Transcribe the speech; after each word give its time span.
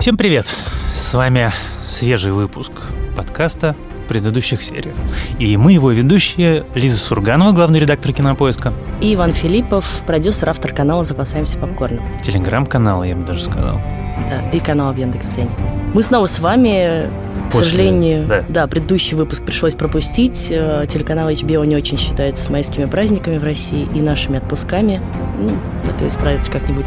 Всем 0.00 0.16
привет! 0.16 0.46
С 0.94 1.14
вами 1.14 1.52
свежий 1.80 2.32
выпуск 2.32 2.72
подкаста 3.16 3.76
предыдущих 4.08 4.62
сериях. 4.62 4.94
И 5.38 5.56
мы 5.56 5.72
его 5.72 5.90
ведущие 5.90 6.64
Лиза 6.74 6.96
Сурганова, 6.96 7.52
главный 7.52 7.78
редактор 7.78 8.12
кинопоиска. 8.12 8.72
И 9.00 9.14
Иван 9.14 9.32
Филиппов, 9.32 10.02
продюсер, 10.06 10.48
автор 10.48 10.72
канала 10.72 11.02
«Запасаемся 11.04 11.58
попкорном». 11.58 12.04
Телеграм-канал, 12.22 13.04
я 13.04 13.16
бы 13.16 13.24
даже 13.24 13.42
сказал. 13.42 13.80
Да, 14.28 14.50
и 14.52 14.60
канал 14.60 14.92
в 14.92 14.96
Яндекс.День. 14.96 15.48
Мы 15.94 16.02
снова 16.02 16.26
с 16.26 16.38
вами. 16.38 17.08
После, 17.46 17.60
К 17.60 17.64
сожалению, 17.64 18.26
да. 18.26 18.44
да, 18.48 18.66
предыдущий 18.66 19.16
выпуск 19.16 19.44
пришлось 19.44 19.76
пропустить. 19.76 20.48
Э, 20.50 20.84
телеканал 20.88 21.30
HBO 21.30 21.64
не 21.64 21.76
очень 21.76 21.96
считается 21.96 22.44
с 22.44 22.50
майскими 22.50 22.86
праздниками 22.86 23.38
в 23.38 23.44
России 23.44 23.88
и 23.94 24.00
нашими 24.00 24.38
отпусками. 24.38 25.00
Ну, 25.38 25.50
это 25.88 26.08
исправится 26.08 26.50
как-нибудь. 26.50 26.86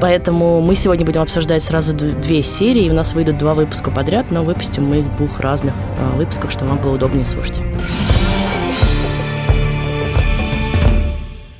Поэтому 0.00 0.62
мы 0.62 0.76
сегодня 0.76 1.04
будем 1.04 1.20
обсуждать 1.20 1.62
сразу 1.62 1.92
две 1.92 2.42
серии. 2.42 2.88
У 2.88 2.94
нас 2.94 3.12
выйдут 3.12 3.36
два 3.36 3.52
выпуска 3.52 3.90
подряд, 3.90 4.30
но 4.30 4.42
выпустим 4.42 4.86
мы 4.86 5.00
их 5.00 5.16
двух 5.16 5.40
разных 5.40 5.74
э, 5.98 6.16
выпусках, 6.16 6.50
чтобы 6.50 6.70
вам 6.70 6.80
было 6.80 6.94
удобнее 6.94 7.26
слушать. 7.26 7.60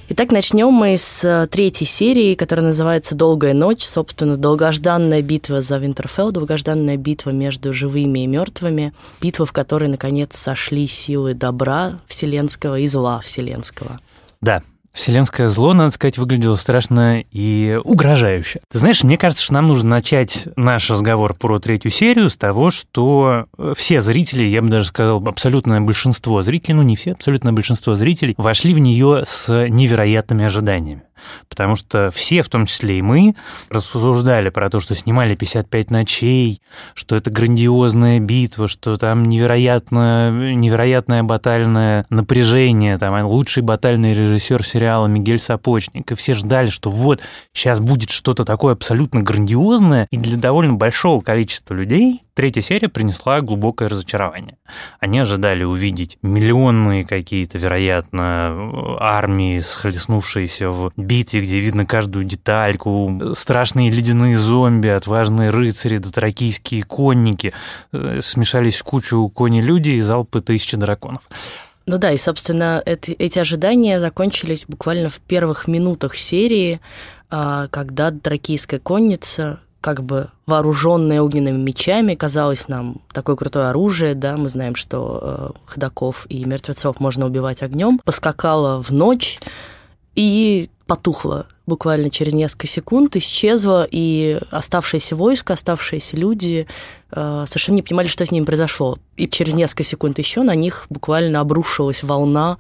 Итак, 0.09 0.33
начнем 0.33 0.71
мы 0.71 0.97
с 0.97 1.23
э, 1.23 1.49
третьей 1.49 1.87
серии, 1.87 2.35
которая 2.35 2.67
называется 2.67 3.15
«Долгая 3.15 3.53
ночь». 3.53 3.85
Собственно, 3.85 4.39
долгожданная 4.39 5.21
битва 5.21 5.61
за 5.61 5.77
Винтерфелл, 5.77 6.33
долгожданная 6.33 6.97
битва 6.97 7.31
между 7.31 7.75
живыми 7.75 8.21
и 8.21 8.27
мертвыми, 8.27 8.95
битва, 9.21 9.45
в 9.45 9.53
которой, 9.53 9.89
наконец, 9.91 10.35
сошли 10.37 10.87
силы 10.87 11.35
добра 11.35 12.01
вселенского 12.07 12.79
и 12.79 12.87
зла 12.87 13.21
вселенского. 13.21 14.01
Да, 14.41 14.63
Вселенское 14.93 15.49
зло, 15.49 15.73
надо 15.73 15.91
сказать, 15.91 16.19
выглядело 16.19 16.57
страшно 16.57 17.21
и 17.31 17.79
угрожающе. 17.85 18.61
Ты 18.71 18.79
знаешь, 18.79 19.03
мне 19.03 19.17
кажется, 19.17 19.45
что 19.45 19.55
нам 19.55 19.67
нужно 19.67 19.91
начать 19.91 20.49
наш 20.57 20.91
разговор 20.91 21.35
про 21.35 21.59
третью 21.59 21.91
серию 21.91 22.29
с 22.29 22.37
того, 22.37 22.71
что 22.71 23.47
э, 23.57 23.75
все 23.77 24.01
зрители, 24.01 24.45
я 24.45 24.63
бы 24.63 24.69
даже 24.69 24.89
сказал, 24.89 25.23
абсолютное 25.27 25.81
большинство 25.81 26.43
зрителей, 26.43 26.77
ну 26.77 26.83
не 26.83 26.97
все, 26.97 27.13
абсолютное 27.13 27.53
большинство 27.53 27.95
зрителей, 27.95 28.35
вошли 28.37 28.75
в 28.75 28.79
нее 28.79 29.23
с 29.27 29.69
невероятными 29.69 30.45
ожиданиями 30.45 31.03
потому 31.49 31.77
что 31.77 32.11
все, 32.11 32.43
в 32.43 32.49
том 32.49 32.67
числе 32.67 32.99
и 32.99 33.03
мы, 33.03 33.35
рассуждали 33.69 34.51
про 34.51 34.71
то, 34.71 34.81
что 34.81 34.95
снимали 34.95 35.35
55 35.35 35.91
ночей, 35.91 36.63
что 36.95 37.17
это 37.17 37.31
грандиозная 37.31 38.21
битва, 38.21 38.69
что 38.69 38.97
там 38.97 39.25
невероятно, 39.25 40.31
невероятное 40.55 41.23
батальное 41.23 42.07
напряжение, 42.11 42.97
там 42.99 43.25
лучший 43.27 43.63
батальный 43.63 44.15
режиссер 44.15 44.65
сериала 44.65 45.07
Мигель 45.07 45.39
Сапочник, 45.39 46.13
и 46.13 46.15
все 46.15 46.35
ждали, 46.35 46.69
что 46.69 46.91
вот 46.91 47.21
сейчас 47.53 47.81
будет 47.81 48.11
что-то 48.11 48.45
такое 48.45 48.75
абсолютно 48.75 49.21
грандиозное, 49.21 50.07
и 50.11 50.17
для 50.17 50.37
довольно 50.37 50.75
большого 50.75 51.21
количества 51.21 51.75
людей 51.75 52.23
третья 52.41 52.63
серия 52.63 52.89
принесла 52.89 53.43
глубокое 53.43 53.87
разочарование. 53.91 54.57
Они 54.99 55.19
ожидали 55.19 55.63
увидеть 55.63 56.17
миллионные 56.23 57.05
какие-то, 57.05 57.59
вероятно, 57.59 58.97
армии, 58.99 59.61
схлестнувшиеся 59.61 60.71
в 60.71 60.91
битве, 60.97 61.43
где 61.43 61.61
видно 61.61 61.85
каждую 61.85 62.25
детальку, 62.25 63.35
страшные 63.35 63.91
ледяные 63.91 64.39
зомби, 64.39 64.89
отважные 64.89 65.51
рыцари, 65.51 65.99
дотракийские 65.99 66.83
конники, 66.83 67.53
э, 67.93 68.21
смешались 68.23 68.77
в 68.77 68.85
кучу 68.85 69.29
кони-люди 69.29 69.91
и 69.91 70.01
залпы 70.01 70.41
тысячи 70.41 70.79
драконов. 70.79 71.21
Ну 71.85 71.99
да, 71.99 72.11
и, 72.11 72.17
собственно, 72.17 72.83
эти, 72.87 73.11
эти 73.11 73.39
ожидания 73.39 74.01
закончились 74.01 74.65
буквально 74.67 75.11
в 75.11 75.21
первых 75.21 75.69
минутах 75.69 76.17
серии, 76.17 76.81
а, 77.29 77.69
когда 77.69 78.11
дракийская 78.11 78.81
конница 78.81 79.61
как 79.81 80.03
бы 80.03 80.29
вооруженная 80.47 81.23
огненными 81.23 81.59
мечами, 81.59 82.15
казалось 82.15 82.69
нам 82.69 82.97
такое 83.13 83.37
крутое 83.37 83.67
оружие, 83.67 84.15
да, 84.15 84.37
мы 84.37 84.49
знаем, 84.49 84.75
что 84.75 85.55
э, 85.57 85.61
ходаков 85.67 86.27
и 86.29 86.45
мертвецов 86.45 87.01
можно 87.01 87.27
убивать 87.27 87.63
огнем, 87.63 88.01
поскакала 88.05 88.83
в 88.83 88.91
ночь 88.91 89.41
и 90.15 90.69
потухла 90.87 91.47
буквально 91.67 92.11
через 92.11 92.33
несколько 92.33 92.67
секунд, 92.67 93.15
исчезла, 93.15 93.87
и 93.89 94.41
оставшееся 94.51 95.15
войско, 95.15 95.53
оставшиеся 95.53 96.17
люди 96.17 96.67
э, 97.13 97.45
совершенно 97.47 97.77
не 97.77 97.83
понимали, 97.83 98.09
что 98.09 98.27
с 98.27 98.33
ними 98.33 98.45
произошло. 98.45 98.99
И 99.17 99.29
через 99.29 99.55
несколько 99.55 99.85
секунд 99.85 100.19
еще 100.19 100.43
на 100.43 100.57
них 100.57 100.87
буквально 100.91 101.41
обрушилась 101.41 102.03
волна 102.03 102.59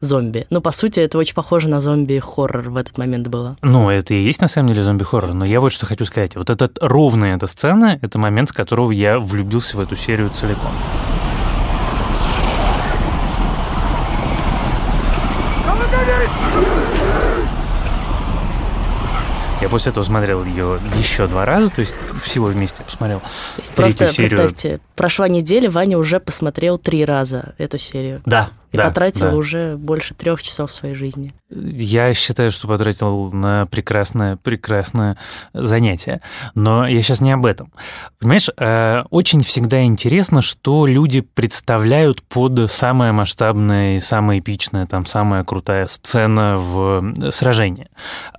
зомби. 0.00 0.46
Ну, 0.50 0.60
по 0.62 0.72
сути, 0.72 1.00
это 1.00 1.18
очень 1.18 1.34
похоже 1.34 1.68
на 1.68 1.80
зомби-хоррор 1.80 2.70
в 2.70 2.76
этот 2.76 2.96
момент 2.96 3.28
было. 3.28 3.56
Ну, 3.60 3.90
это 3.90 4.14
и 4.14 4.22
есть 4.22 4.40
на 4.40 4.48
самом 4.48 4.68
деле 4.68 4.82
зомби-хоррор, 4.82 5.34
но 5.34 5.44
я 5.44 5.60
вот 5.60 5.72
что 5.72 5.84
хочу 5.84 6.06
сказать. 6.06 6.36
Вот 6.36 6.48
эта 6.48 6.70
ровная 6.80 7.36
эта 7.36 7.46
сцена, 7.46 7.98
это 8.00 8.18
момент, 8.18 8.48
с 8.48 8.52
которого 8.52 8.92
я 8.92 9.18
влюбился 9.18 9.76
в 9.76 9.80
эту 9.80 9.96
серию 9.96 10.30
целиком. 10.30 10.72
Я 19.60 19.68
после 19.68 19.90
этого 19.92 20.04
смотрел 20.04 20.42
ее 20.42 20.80
еще 20.96 21.26
два 21.26 21.44
раза, 21.44 21.68
то 21.68 21.80
есть 21.80 21.92
всего 22.24 22.46
вместе 22.46 22.82
посмотрел. 22.82 23.20
То 23.20 23.26
есть 23.58 23.74
просто 23.74 24.06
серию. 24.06 24.30
представьте, 24.38 24.80
прошла 24.96 25.28
неделя, 25.28 25.70
Ваня 25.70 25.98
уже 25.98 26.18
посмотрел 26.18 26.78
три 26.78 27.04
раза 27.04 27.54
эту 27.58 27.76
серию. 27.76 28.22
Да, 28.24 28.48
и 28.72 28.76
да, 28.76 28.84
потратил 28.84 29.30
да. 29.30 29.36
уже 29.36 29.76
больше 29.76 30.14
трех 30.14 30.42
часов 30.42 30.70
своей 30.70 30.94
жизни. 30.94 31.32
Я 31.50 32.14
считаю, 32.14 32.52
что 32.52 32.68
потратил 32.68 33.32
на 33.32 33.66
прекрасное, 33.66 34.36
прекрасное 34.36 35.18
занятие. 35.52 36.20
Но 36.54 36.86
я 36.86 37.02
сейчас 37.02 37.20
не 37.20 37.32
об 37.32 37.46
этом. 37.46 37.72
Понимаешь, 38.18 38.48
э, 38.56 39.02
очень 39.10 39.42
всегда 39.42 39.82
интересно, 39.82 40.42
что 40.42 40.86
люди 40.86 41.20
представляют 41.20 42.22
под 42.22 42.70
самая 42.70 43.12
масштабная 43.12 43.96
и 43.96 44.00
самая 44.00 44.38
эпичная, 44.38 44.86
там, 44.86 45.04
самая 45.06 45.42
крутая 45.42 45.86
сцена 45.86 46.56
в 46.56 47.30
сражении. 47.30 47.88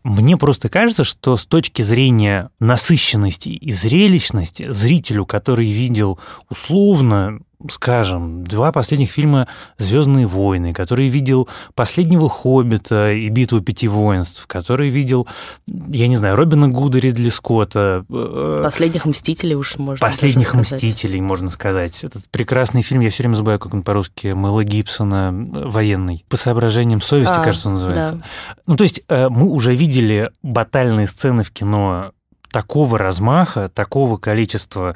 Мне 0.04 0.38
просто 0.38 0.70
кажется, 0.70 1.04
что 1.04 1.36
с 1.36 1.46
точки 1.46 1.82
зрения 1.82 2.50
насыщенности 2.60 3.50
и 3.50 3.72
зрелищности 3.72 4.72
зрителю, 4.72 5.26
который 5.26 5.66
видел 5.66 6.20
условно 6.50 7.40
скажем, 7.70 8.44
два 8.44 8.72
последних 8.72 9.12
фильма 9.12 9.48
«Звездные 9.78 10.26
войны», 10.26 10.74
который 10.74 11.08
видел 11.08 11.48
«Последнего 11.76 12.30
Хоббита» 12.30 13.12
и 13.12 13.30
«Битву 13.30 13.62
пяти 13.62 13.88
воинств», 13.88 14.46
который 14.48 14.90
видел, 14.90 15.28
я 15.68 16.08
не 16.08 16.18
знаю, 16.18 16.36
Робина 16.36 16.70
Гуда, 16.70 17.00
Ридли 17.00 17.30
Скотта. 17.30 18.06
Э, 18.10 18.62
«Последних 18.64 19.06
мстителей» 19.06 19.56
уж 19.56 19.78
можно 19.78 20.06
«Последних 20.06 20.54
мстителей», 20.54 21.22
можно 21.22 21.50
сказать. 21.50 22.04
Этот 22.04 22.28
прекрасный 22.30 22.82
фильм, 22.82 23.02
я 23.02 23.10
все 23.10 23.24
время 23.24 23.36
забываю, 23.36 23.60
как 23.60 23.74
он 23.74 23.84
по-русски, 23.84 24.28
Мэла 24.28 24.64
Гибсона, 24.64 25.32
военный. 25.32 26.26
«По 26.30 26.38
соображениям 26.38 27.02
совести», 27.02 27.34
а, 27.36 27.44
кажется, 27.44 27.70
называется. 27.70 28.16
Да. 28.16 28.24
Ну, 28.68 28.78
то 28.78 28.84
есть 28.84 29.02
э, 29.08 29.30
мы 29.30 29.48
уже 29.50 29.76
видели 29.76 30.32
батальные 30.42 31.08
сцены 31.08 31.44
в 31.44 31.52
кино 31.52 32.12
такого 32.52 32.98
размаха, 32.98 33.70
такого 33.70 34.18
количества 34.18 34.96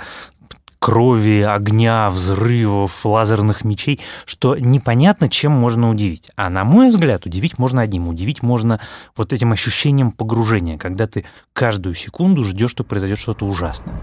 крови, 0.85 1.41
огня, 1.41 2.11
взрывов, 2.11 3.07
лазерных 3.07 3.65
мечей, 3.65 3.99
что 4.25 4.55
непонятно, 4.55 5.27
чем 5.27 5.51
можно 5.51 5.89
удивить. 5.89 6.29
А 6.35 6.47
на 6.51 6.63
мой 6.63 6.89
взгляд, 6.89 7.25
удивить 7.25 7.57
можно 7.57 7.81
одним. 7.81 8.07
Удивить 8.07 8.43
можно 8.43 8.79
вот 9.17 9.33
этим 9.33 9.51
ощущением 9.51 10.11
погружения, 10.11 10.77
когда 10.77 11.07
ты 11.07 11.25
каждую 11.53 11.95
секунду 11.95 12.43
ждешь, 12.43 12.69
что 12.69 12.83
произойдет 12.83 13.17
что-то 13.17 13.47
ужасное. 13.47 13.99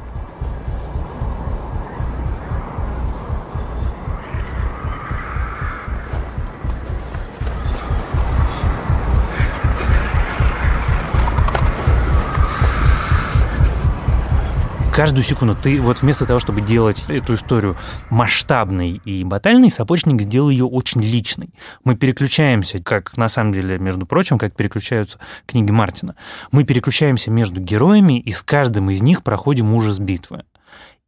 Каждую 14.92 15.24
секунду. 15.24 15.56
Ты 15.60 15.80
вот 15.80 16.02
вместо 16.02 16.26
того, 16.26 16.38
чтобы 16.38 16.60
делать 16.60 17.06
эту 17.08 17.34
историю 17.34 17.76
масштабной 18.10 19.00
и 19.04 19.24
батальной, 19.24 19.70
Сапочник 19.70 20.20
сделал 20.20 20.50
ее 20.50 20.66
очень 20.66 21.02
личной. 21.02 21.50
Мы 21.82 21.96
переключаемся, 21.96 22.78
как 22.82 23.16
на 23.16 23.28
самом 23.28 23.54
деле, 23.54 23.78
между 23.78 24.04
прочим, 24.04 24.38
как 24.38 24.54
переключаются 24.54 25.18
книги 25.46 25.70
Мартина. 25.70 26.14
Мы 26.50 26.64
переключаемся 26.64 27.30
между 27.30 27.60
героями, 27.60 28.20
и 28.20 28.32
с 28.32 28.42
каждым 28.42 28.90
из 28.90 29.00
них 29.00 29.22
проходим 29.22 29.72
ужас 29.72 29.98
битвы. 29.98 30.44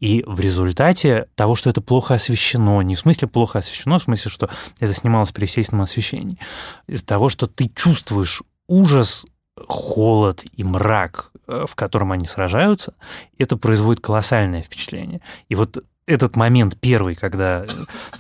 И 0.01 0.25
в 0.27 0.41
результате 0.41 1.27
того, 1.35 1.55
что 1.55 1.69
это 1.69 1.81
плохо 1.81 2.15
освещено, 2.15 2.81
не 2.83 2.95
в 2.95 3.01
смысле 3.01 3.29
плохо 3.29 3.59
освещено, 3.59 3.99
в 3.99 4.05
смысле, 4.05 4.31
что 4.31 4.51
это 4.81 4.95
снималось 4.95 5.31
при 5.31 5.45
естественном 5.45 5.83
освещении, 5.83 6.39
из-за 6.87 7.05
того, 7.05 7.29
что 7.29 7.47
ты 7.47 7.71
чувствуешь 7.75 8.43
ужас, 8.67 9.27
холод 9.69 10.45
и 10.57 10.65
мрак 10.65 11.33
Э, 11.47 11.67
в 11.69 11.75
котором 11.75 12.13
они 12.13 12.27
сражаются, 12.27 12.95
это 13.37 13.59
производит 13.59 14.03
колоссальное 14.03 14.63
впечатление. 14.63 15.21
И 15.51 15.55
вот 15.55 15.85
этот 16.07 16.37
момент 16.37 16.79
первый, 16.81 17.15
когда 17.15 17.67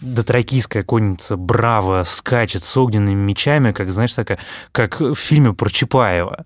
дотракийская 0.02 0.82
конница 0.82 1.38
браво 1.38 2.04
скачет 2.04 2.64
с 2.64 2.76
огненными 2.76 3.14
мечами, 3.14 3.72
как, 3.72 3.90
знаешь, 3.92 4.12
такая, 4.12 4.38
как 4.72 5.00
в 5.00 5.14
фильме 5.14 5.54
про 5.54 5.70
Чапаева. 5.70 6.44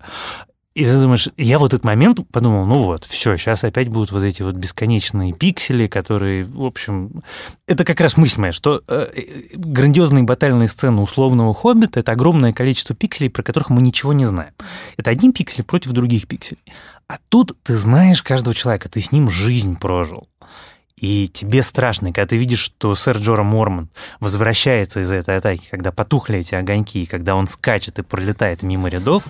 И 0.79 0.85
ты 0.85 0.97
думаешь, 0.97 1.27
я 1.35 1.59
в 1.59 1.65
этот 1.65 1.83
момент 1.83 2.21
подумал, 2.31 2.65
ну 2.65 2.81
вот, 2.81 3.03
все, 3.03 3.35
сейчас 3.35 3.65
опять 3.65 3.89
будут 3.89 4.13
вот 4.13 4.23
эти 4.23 4.43
вот 4.43 4.55
бесконечные 4.55 5.33
пиксели, 5.33 5.87
которые, 5.87 6.45
в 6.45 6.63
общем, 6.63 7.21
это 7.67 7.83
как 7.83 7.99
раз 7.99 8.15
мысль 8.15 8.39
моя, 8.39 8.53
что 8.53 8.81
э, 8.87 9.09
грандиозные 9.55 10.23
батальные 10.23 10.69
сцены 10.69 11.01
условного 11.01 11.53
«Хоббита»— 11.53 11.99
это 11.99 12.13
огромное 12.13 12.53
количество 12.53 12.95
пикселей, 12.95 13.29
про 13.29 13.43
которых 13.43 13.69
мы 13.71 13.81
ничего 13.81 14.13
не 14.13 14.23
знаем. 14.23 14.53
Это 14.95 15.11
один 15.11 15.33
пиксель 15.33 15.65
против 15.65 15.91
других 15.91 16.29
пикселей. 16.29 16.63
А 17.09 17.17
тут 17.27 17.57
ты 17.61 17.75
знаешь 17.75 18.23
каждого 18.23 18.55
человека, 18.55 18.87
ты 18.87 19.01
с 19.01 19.11
ним 19.11 19.29
жизнь 19.29 19.77
прожил. 19.77 20.29
И 20.99 21.27
тебе 21.27 21.63
страшно, 21.63 22.11
когда 22.11 22.27
ты 22.27 22.37
видишь, 22.37 22.59
что 22.59 22.95
сэр 22.95 23.17
Джора 23.17 23.43
Мормон 23.43 23.89
возвращается 24.19 25.01
из 25.01 25.11
этой 25.11 25.37
атаки, 25.37 25.67
когда 25.69 25.91
потухли 25.91 26.39
эти 26.39 26.55
огоньки, 26.55 27.03
и 27.03 27.05
когда 27.05 27.35
он 27.35 27.47
скачет 27.47 27.99
и 27.99 28.03
пролетает 28.03 28.63
мимо 28.63 28.89
рядов, 28.89 29.23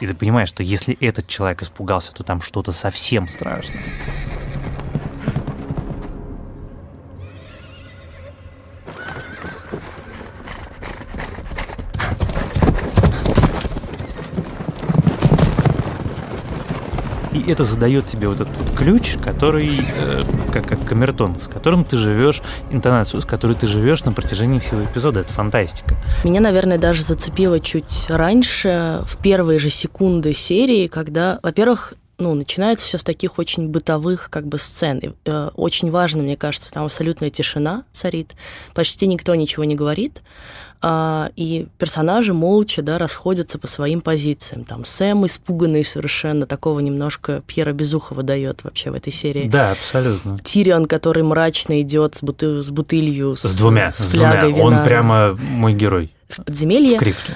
и 0.00 0.06
ты 0.06 0.14
понимаешь, 0.14 0.48
что 0.48 0.62
если 0.62 0.96
этот 1.00 1.26
человек 1.26 1.62
испугался, 1.62 2.12
то 2.12 2.22
там 2.22 2.40
что-то 2.40 2.72
совсем 2.72 3.28
страшное. 3.28 3.82
Это 17.50 17.64
задает 17.64 18.06
тебе 18.06 18.28
вот 18.28 18.40
этот 18.40 18.56
вот 18.56 18.76
ключ, 18.76 19.16
который, 19.22 19.78
э, 19.96 20.22
как, 20.52 20.66
как 20.66 20.84
камертон, 20.84 21.38
с 21.40 21.48
которым 21.48 21.84
ты 21.84 21.96
живешь, 21.96 22.42
интонацию, 22.70 23.20
с 23.20 23.24
которой 23.24 23.54
ты 23.54 23.66
живешь 23.66 24.04
на 24.04 24.12
протяжении 24.12 24.58
всего 24.58 24.82
эпизода. 24.82 25.20
Это 25.20 25.32
фантастика. 25.32 25.96
Меня, 26.24 26.40
наверное, 26.40 26.78
даже 26.78 27.02
зацепило 27.02 27.60
чуть 27.60 28.06
раньше, 28.08 29.02
в 29.06 29.16
первые 29.22 29.58
же 29.58 29.70
секунды 29.70 30.34
серии, 30.34 30.88
когда, 30.88 31.38
во-первых, 31.42 31.94
ну, 32.18 32.34
начинается 32.34 32.86
все 32.86 32.98
с 32.98 33.04
таких 33.04 33.38
очень 33.38 33.68
бытовых 33.68 34.30
как 34.30 34.46
бы 34.46 34.58
сцен. 34.58 34.98
И, 34.98 35.10
э, 35.24 35.50
очень 35.54 35.90
важно, 35.90 36.22
мне 36.22 36.36
кажется, 36.36 36.72
там 36.72 36.84
абсолютная 36.84 37.30
тишина 37.30 37.84
царит, 37.92 38.32
почти 38.74 39.06
никто 39.06 39.34
ничего 39.34 39.64
не 39.64 39.74
говорит 39.74 40.22
а, 40.86 41.30
и 41.34 41.66
персонажи 41.78 42.34
молча, 42.34 42.82
да, 42.82 42.98
расходятся 42.98 43.58
по 43.58 43.66
своим 43.66 44.02
позициям. 44.02 44.64
Там 44.64 44.84
Сэм 44.84 45.24
испуганный 45.24 45.82
совершенно, 45.82 46.44
такого 46.44 46.80
немножко 46.80 47.42
Пьера 47.46 47.72
Безухова 47.72 48.22
дает 48.22 48.64
вообще 48.64 48.90
в 48.90 48.94
этой 48.94 49.10
серии. 49.10 49.48
Да, 49.48 49.70
абсолютно. 49.70 50.38
Тирион, 50.40 50.84
который 50.84 51.22
мрачно 51.22 51.80
идет 51.80 52.16
с, 52.16 52.22
буты, 52.22 52.62
с 52.62 52.68
бутылью, 52.68 53.34
с, 53.34 53.44
с 53.44 53.56
двумя, 53.56 53.90
с, 53.90 53.96
с 53.96 54.12
двумя. 54.12 54.44
Вина. 54.44 54.62
Он 54.62 54.84
прямо 54.84 55.34
мой 55.34 55.72
герой. 55.72 56.12
В 56.28 56.44
подземелье. 56.44 56.96
В 56.96 57.00
крипту 57.00 57.32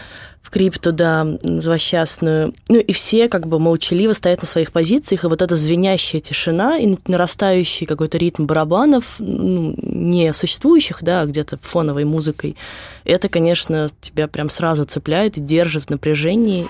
в 0.49 0.51
крипту, 0.51 0.93
да, 0.93 1.27
злосчастную. 1.43 2.55
Ну 2.71 2.79
и 2.79 2.93
все 2.93 3.29
как 3.29 3.47
бы 3.47 3.59
молчаливо 3.59 4.15
стоят 4.15 4.41
на 4.41 4.49
своих 4.49 4.73
позициях, 4.73 5.25
и 5.25 5.27
вот 5.27 5.43
эта 5.43 5.55
звенящая 5.57 6.23
тишина 6.23 6.79
и 6.79 6.97
нарастающий 7.07 7.87
какой-то 7.87 8.17
ритм 8.17 8.47
барабанов, 8.47 9.17
ну, 9.19 9.75
не 9.77 10.33
существующих, 10.33 11.03
да, 11.03 11.21
а 11.21 11.27
где-то 11.27 11.59
фоновой 11.61 12.05
музыкой, 12.05 12.57
это, 13.05 13.29
конечно, 13.29 13.89
тебя 14.01 14.27
прям 14.27 14.49
сразу 14.49 14.85
цепляет 14.85 15.37
и 15.37 15.43
держит 15.43 15.85
в 15.85 15.91
напряжении. 15.91 16.67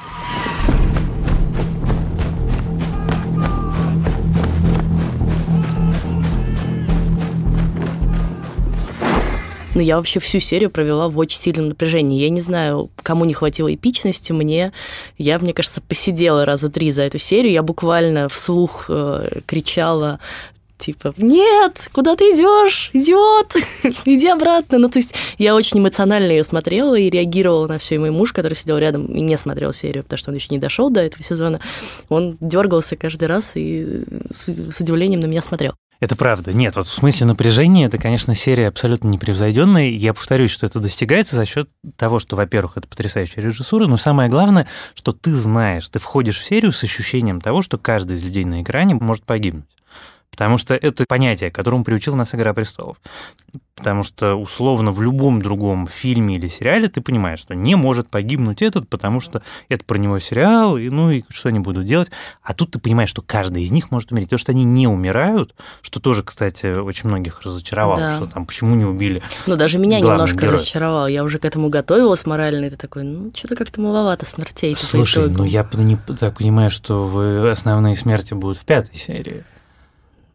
Но 9.78 9.82
я 9.82 9.96
вообще 9.96 10.18
всю 10.18 10.40
серию 10.40 10.70
провела 10.70 11.08
в 11.08 11.16
очень 11.18 11.38
сильном 11.38 11.68
напряжении. 11.68 12.20
Я 12.20 12.30
не 12.30 12.40
знаю, 12.40 12.90
кому 13.04 13.24
не 13.24 13.32
хватило 13.32 13.72
эпичности, 13.72 14.32
мне. 14.32 14.72
Я, 15.18 15.38
мне 15.38 15.52
кажется, 15.52 15.80
посидела 15.80 16.44
раза 16.44 16.68
три 16.68 16.90
за 16.90 17.04
эту 17.04 17.18
серию. 17.18 17.52
Я 17.52 17.62
буквально 17.62 18.28
вслух 18.28 18.86
э, 18.88 19.40
кричала 19.46 20.18
типа, 20.78 21.14
нет, 21.16 21.88
куда 21.92 22.16
ты 22.16 22.24
идешь, 22.24 22.90
идиот, 22.92 23.54
иди 24.04 24.26
обратно. 24.26 24.78
Ну, 24.78 24.88
то 24.88 24.98
есть 24.98 25.14
я 25.38 25.54
очень 25.54 25.78
эмоционально 25.78 26.32
ее 26.32 26.42
смотрела 26.42 26.96
и 26.96 27.08
реагировала 27.08 27.68
на 27.68 27.78
все. 27.78 27.94
И 27.94 27.98
мой 27.98 28.10
муж, 28.10 28.32
который 28.32 28.54
сидел 28.54 28.78
рядом 28.78 29.06
и 29.06 29.20
не 29.20 29.36
смотрел 29.36 29.72
серию, 29.72 30.02
потому 30.02 30.18
что 30.18 30.30
он 30.30 30.34
еще 30.34 30.48
не 30.50 30.58
дошел 30.58 30.90
до 30.90 31.02
этого 31.02 31.22
сезона, 31.22 31.60
он 32.08 32.36
дергался 32.40 32.96
каждый 32.96 33.28
раз 33.28 33.52
и 33.54 34.02
с 34.32 34.80
удивлением 34.80 35.20
на 35.20 35.26
меня 35.26 35.40
смотрел. 35.42 35.74
Это 36.00 36.14
правда. 36.14 36.52
Нет, 36.52 36.76
вот 36.76 36.86
в 36.86 36.92
смысле 36.92 37.26
напряжения 37.26 37.86
это, 37.86 37.98
конечно, 37.98 38.34
серия 38.34 38.68
абсолютно 38.68 39.08
непревзойденная. 39.08 39.88
Я 39.90 40.14
повторюсь, 40.14 40.52
что 40.52 40.64
это 40.64 40.78
достигается 40.78 41.34
за 41.34 41.44
счет 41.44 41.68
того, 41.96 42.20
что, 42.20 42.36
во-первых, 42.36 42.76
это 42.76 42.86
потрясающая 42.86 43.42
режиссура, 43.42 43.86
но 43.86 43.96
самое 43.96 44.30
главное, 44.30 44.68
что 44.94 45.10
ты 45.10 45.34
знаешь, 45.34 45.88
ты 45.88 45.98
входишь 45.98 46.38
в 46.38 46.44
серию 46.44 46.70
с 46.70 46.84
ощущением 46.84 47.40
того, 47.40 47.62
что 47.62 47.78
каждый 47.78 48.16
из 48.16 48.22
людей 48.22 48.44
на 48.44 48.62
экране 48.62 48.94
может 48.94 49.24
погибнуть. 49.24 49.66
Потому 50.38 50.56
что 50.56 50.74
это 50.74 51.04
понятие, 51.08 51.50
которому 51.50 51.82
приучил 51.82 52.14
нас 52.14 52.32
«Игра 52.32 52.54
престолов». 52.54 52.98
Потому 53.74 54.04
что, 54.04 54.36
условно, 54.36 54.92
в 54.92 55.02
любом 55.02 55.42
другом 55.42 55.88
фильме 55.88 56.36
или 56.36 56.46
сериале 56.46 56.88
ты 56.88 57.00
понимаешь, 57.00 57.40
что 57.40 57.54
не 57.54 57.74
может 57.74 58.08
погибнуть 58.08 58.62
этот, 58.62 58.88
потому 58.88 59.18
что 59.18 59.42
это 59.68 59.84
про 59.84 59.98
него 59.98 60.20
сериал, 60.20 60.76
и, 60.76 60.90
ну 60.90 61.10
и 61.10 61.22
что 61.28 61.48
они 61.48 61.58
будут 61.58 61.86
делать. 61.86 62.10
А 62.42 62.54
тут 62.54 62.72
ты 62.72 62.78
понимаешь, 62.78 63.08
что 63.08 63.20
каждый 63.20 63.64
из 63.64 63.72
них 63.72 63.90
может 63.90 64.12
умереть. 64.12 64.30
То, 64.30 64.38
что 64.38 64.52
они 64.52 64.62
не 64.62 64.86
умирают, 64.86 65.56
что 65.82 66.00
тоже, 66.00 66.22
кстати, 66.22 66.66
очень 66.66 67.08
многих 67.08 67.42
разочаровало, 67.42 67.98
да. 67.98 68.16
что 68.16 68.26
там 68.26 68.46
почему 68.46 68.76
не 68.76 68.84
убили 68.84 69.22
Ну, 69.46 69.56
даже 69.56 69.78
меня 69.78 69.98
немножко 69.98 70.38
героя. 70.38 70.54
разочаровало. 70.54 71.06
Я 71.06 71.24
уже 71.24 71.40
к 71.40 71.44
этому 71.44 71.68
готовилась 71.68 72.26
морально, 72.26 72.66
и 72.66 72.70
ты 72.70 72.76
такой, 72.76 73.02
ну, 73.02 73.32
что-то 73.34 73.56
как-то 73.56 73.80
маловато 73.80 74.24
смертей. 74.24 74.76
Слушай, 74.76 75.30
ну 75.30 75.42
я 75.42 75.64
так 75.64 76.36
понимаю, 76.36 76.70
что 76.70 77.04
вы 77.04 77.50
основные 77.50 77.96
смерти 77.96 78.34
будут 78.34 78.58
в 78.58 78.64
пятой 78.64 78.94
серии. 78.94 79.44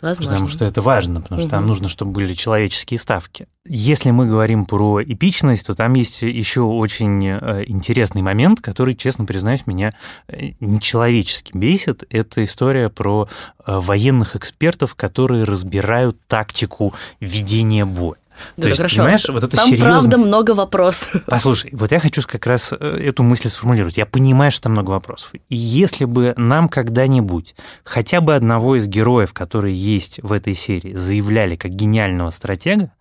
Возможно. 0.03 0.33
Потому 0.33 0.50
что 0.50 0.65
это 0.65 0.81
важно, 0.81 1.21
потому 1.21 1.39
что 1.39 1.47
угу. 1.47 1.51
там 1.51 1.65
нужно, 1.65 1.88
чтобы 1.88 2.11
были 2.11 2.33
человеческие 2.33 3.00
ставки. 3.00 3.47
Если 3.65 4.11
мы 4.11 4.27
говорим 4.27 4.65
про 4.65 5.01
эпичность, 5.01 5.65
то 5.65 5.75
там 5.75 5.94
есть 5.94 6.21
еще 6.23 6.63
очень 6.63 7.25
э, 7.25 7.63
интересный 7.67 8.21
момент, 8.21 8.59
который, 8.59 8.95
честно 8.95 9.23
признаюсь, 9.23 9.65
меня 9.65 9.94
э, 10.27 10.51
нечеловечески 10.59 11.57
бесит. 11.57 12.03
Это 12.09 12.44
история 12.44 12.89
про 12.89 13.29
э, 13.65 13.79
военных 13.79 14.35
экспертов, 14.35 14.95
которые 14.95 15.45
разбирают 15.45 16.17
тактику 16.27 16.94
ведения 17.21 17.85
боя. 17.85 18.17
Да, 18.57 18.63
То 18.63 18.68
есть, 18.68 18.77
хорошо. 18.77 18.97
понимаешь, 18.97 19.25
вот 19.27 19.44
это 19.44 19.57
там 19.57 19.68
серьезно... 19.68 19.89
правда 19.89 20.18
много 20.18 20.51
вопросов. 20.51 21.24
Послушай, 21.27 21.71
вот 21.74 21.91
я 21.91 22.00
хочу 22.00 22.21
как 22.25 22.45
раз 22.45 22.74
э, 22.74 22.75
эту 22.75 23.24
мысль 23.24 23.50
сформулировать. 23.50 23.97
Я 23.97 24.06
понимаю, 24.06 24.51
что 24.51 24.63
там 24.63 24.74
много 24.74 24.91
вопросов. 24.91 25.31
И 25.33 25.56
если 25.56 26.06
бы 26.06 26.33
нам 26.38 26.69
когда-нибудь 26.69 27.56
хотя 27.83 28.21
бы 28.21 28.35
одного 28.35 28.75
из 28.75 28.88
героев, 28.88 29.33
которые 29.33 29.75
есть 29.75 30.19
в 30.22 30.31
этой 30.31 30.53
серии, 30.53 30.93
заявляли 30.96 31.55
как 31.55 31.72
гениального 31.72 32.29
стратега, 32.29 32.91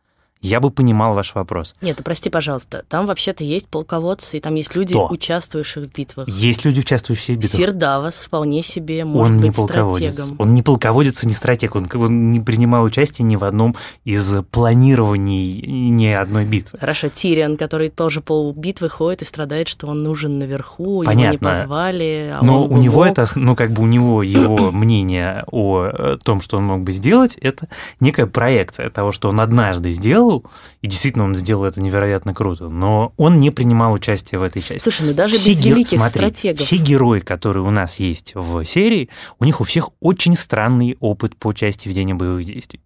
я 0.43 0.61
бы 0.61 0.71
понимал 0.71 1.15
ваш 1.15 1.35
вопрос. 1.35 1.75
Нет, 1.81 1.97
ну 1.99 2.05
прости, 2.05 2.29
пожалуйста, 2.29 2.85
там 2.89 3.07
вообще-то 3.07 3.45
есть 3.45 3.69
полководцы, 3.69 4.39
и 4.39 4.41
там 4.41 4.55
есть 4.57 4.75
люди, 4.75 4.95
Кто? 4.95 5.09
участвующие 5.09 5.85
в 5.85 5.93
битвах. 5.93 6.29
Есть 6.29 6.65
люди, 6.65 6.81
участвующие 6.81 7.37
в 7.37 7.41
битвах. 7.41 7.57
Сир 7.59 7.73
Давос 7.73 8.23
вполне 8.23 8.63
себе 8.63 9.05
может 9.05 9.33
он 9.33 9.37
быть 9.37 9.45
не 9.45 9.51
полководец. 9.53 10.13
стратегом. 10.15 10.37
Он 10.41 10.53
не 10.53 10.63
полководец 10.63 11.25
и 11.25 11.27
не 11.29 11.33
стратег, 11.33 11.77
он, 11.77 11.89
он 11.95 12.31
не 12.31 12.41
принимал 12.41 12.83
участие 12.85 13.25
ни 13.27 13.37
в 13.37 13.45
одном 13.45 13.77
из 14.05 14.35
планирований 14.51 15.61
ни 15.91 16.07
одной 16.07 16.45
битвы. 16.45 16.79
Хорошо, 16.79 17.09
Тириан, 17.09 17.57
который 17.57 17.89
тоже 17.89 18.21
пол 18.21 18.53
битвы 18.53 18.89
ходит 18.89 19.23
и 19.23 19.25
страдает, 19.25 19.69
что 19.69 19.87
он 19.87 20.03
нужен 20.03 20.39
наверху, 20.39 21.05
Понятно. 21.05 21.23
его 21.23 21.33
не 21.33 21.39
позвали. 21.39 22.33
А 22.33 22.43
Но 22.43 22.65
у 22.65 22.79
него 22.79 23.05
это, 23.07 23.27
ну 23.37 23.55
как 23.55 23.73
бы 23.73 23.83
у 23.83 23.87
него 23.87 24.23
его 24.23 24.71
мнение 24.73 25.45
о 25.51 25.87
э, 25.87 26.17
том, 26.23 26.41
что 26.41 26.57
он 26.57 26.65
мог 26.65 26.83
бы 26.83 26.93
сделать, 26.93 27.37
это 27.37 27.69
некая 28.01 28.27
проекция 28.27 28.91
того, 28.91 29.13
что 29.13 29.29
он 29.29 29.41
однажды 29.41 29.93
сделал, 29.93 30.32
сделал, 30.33 30.45
и 30.81 30.87
действительно 30.87 31.25
он 31.25 31.35
сделал 31.35 31.65
это 31.65 31.81
невероятно 31.81 32.35
круто, 32.35 32.69
но 32.69 33.13
он 33.17 33.39
не 33.39 33.51
принимал 33.51 33.93
участие 33.93 34.39
в 34.39 34.43
этой 34.43 34.63
части. 34.63 34.83
Слушай, 34.83 35.07
ну 35.09 35.15
даже 35.15 35.37
все 35.37 35.51
без 35.51 35.61
гер... 35.61 35.75
великих 35.75 35.99
Смотри, 35.99 36.19
стратегов. 36.19 36.61
Все 36.61 36.77
герои, 36.77 37.21
которые 37.21 37.65
у 37.65 37.71
нас 37.71 37.99
есть 38.01 38.33
в 38.35 38.65
серии, 38.65 39.09
у 39.39 39.45
них 39.45 39.61
у 39.61 39.65
всех 39.65 39.91
очень 40.01 40.37
странный 40.37 40.97
опыт 41.01 41.37
по 41.37 41.53
части 41.53 41.89
ведения 41.89 42.15
боевых 42.15 42.45
действий. 42.45 42.81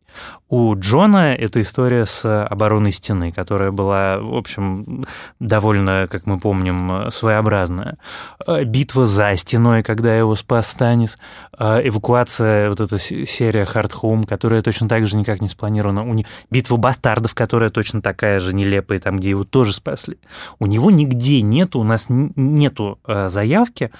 У 0.49 0.75
Джона 0.77 1.35
это 1.35 1.61
история 1.61 2.07
с 2.07 2.45
обороной 2.45 2.93
стены, 2.93 3.33
которая 3.33 3.71
была, 3.71 4.19
в 4.19 4.35
общем, 4.35 5.05
довольно, 5.41 6.07
как 6.11 6.27
мы 6.27 6.39
помним, 6.39 7.11
своеобразная. 7.11 7.99
Э, 8.47 8.65
битва 8.65 9.07
за 9.07 9.35
стеной, 9.37 9.83
когда 9.83 10.17
его 10.17 10.35
спас 10.35 10.69
Станис. 10.69 11.19
Э, 11.59 11.81
эвакуация, 11.83 12.69
вот 12.69 12.81
эта 12.81 12.99
серия 12.99 13.65
Hard 13.65 13.93
Home, 14.03 14.27
которая 14.27 14.63
точно 14.63 14.89
так 14.89 15.07
же 15.07 15.17
никак 15.17 15.41
не 15.41 15.49
спланирована. 15.49 16.07
Битва 16.51 16.77
бастардов, 16.77 17.35
которая 17.37 17.71
точно 17.71 18.01
такая 18.01 18.41
же 18.41 18.55
нелепая, 18.55 18.99
там, 18.99 19.19
где 19.19 19.31
его 19.31 19.45
тоже 19.45 19.73
спасли. 19.75 20.19
У 20.59 20.67
него 20.67 20.91
нигде 20.91 21.43
нету, 21.43 21.79
у 21.79 21.85
нас 21.85 22.07
нету 22.09 22.99
э, 23.07 23.29
заявки, 23.29 23.93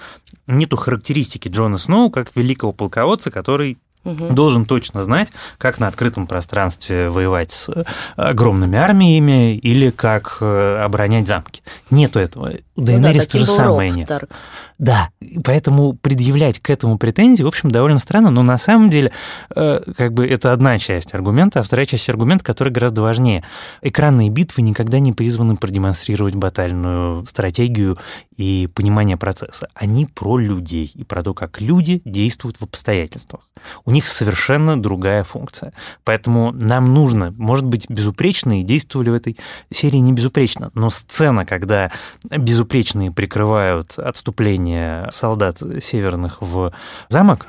нету 0.47 0.75
характеристики 0.75 1.47
Джона 1.47 1.77
Сноу 1.77 2.09
как 2.09 2.35
великого 2.35 2.73
полководца, 2.73 3.31
который 3.31 3.77
угу. 4.07 4.33
должен 4.33 4.65
точно 4.65 5.01
знать, 5.03 5.31
как 5.57 5.79
на 5.79 5.87
открытом 5.87 6.27
пространстве 6.27 7.09
воевать 7.09 7.51
с 7.51 7.69
э, 7.69 7.83
огромными 8.15 8.77
армиями 8.77 9.55
или 9.55 9.89
как 9.89 10.37
э, 10.41 10.81
оборонять 10.83 11.27
замки. 11.27 11.61
Нету 11.89 12.19
этого. 12.19 12.53
У 12.75 12.81
Дейенерис 12.81 13.25
ну 13.33 13.39
да, 13.39 13.39
то 13.39 13.39
же 13.39 13.45
самое 13.47 13.91
нет. 13.91 14.05
Старк. 14.05 14.29
Да, 14.77 15.09
поэтому 15.43 15.93
предъявлять 15.93 16.59
к 16.59 16.69
этому 16.69 16.99
претензии, 16.99 17.41
в 17.41 17.47
общем, 17.47 17.71
довольно 17.71 17.97
странно, 17.97 18.29
но 18.29 18.43
на 18.43 18.59
самом 18.59 18.91
деле 18.91 19.11
э, 19.55 19.81
как 19.97 20.13
бы 20.13 20.27
это 20.27 20.51
одна 20.51 20.77
часть 20.77 21.15
аргумента, 21.15 21.59
а 21.59 21.63
вторая 21.63 21.87
часть 21.87 22.07
аргумента, 22.09 22.45
которая 22.45 22.71
гораздо 22.71 23.01
важнее. 23.01 23.43
Экранные 23.81 24.29
битвы 24.29 24.61
никогда 24.61 24.99
не 24.99 25.13
призваны 25.13 25.55
продемонстрировать 25.55 26.35
батальную 26.35 27.25
стратегию 27.25 27.97
и 28.35 28.69
понимание 28.71 29.17
процесса. 29.17 29.67
Они 29.73 30.05
про 30.05 30.37
людей 30.37 30.91
и 30.93 31.03
про 31.03 31.23
то, 31.23 31.33
как 31.33 31.59
люди 31.59 32.03
действуют 32.05 32.57
в 32.57 32.63
обстоятельствах. 32.63 33.49
У 33.83 33.91
них 33.97 34.07
совершенно 34.07 34.79
другая 34.81 35.23
функция. 35.23 35.73
Поэтому 36.03 36.51
нам 36.51 36.93
нужно, 36.93 37.33
может 37.37 37.65
быть, 37.65 37.89
безупречные 37.89 38.63
действовали 38.63 39.09
в 39.09 39.15
этой 39.15 39.37
серии 39.71 39.97
не 39.97 40.13
безупречно, 40.13 40.69
но 40.75 40.89
сцена, 40.89 41.45
когда 41.45 41.91
безупречные 42.29 43.11
прикрывают 43.11 43.97
отступление 43.97 45.09
солдат 45.11 45.61
северных 45.81 46.37
в 46.41 46.71
замок, 47.09 47.47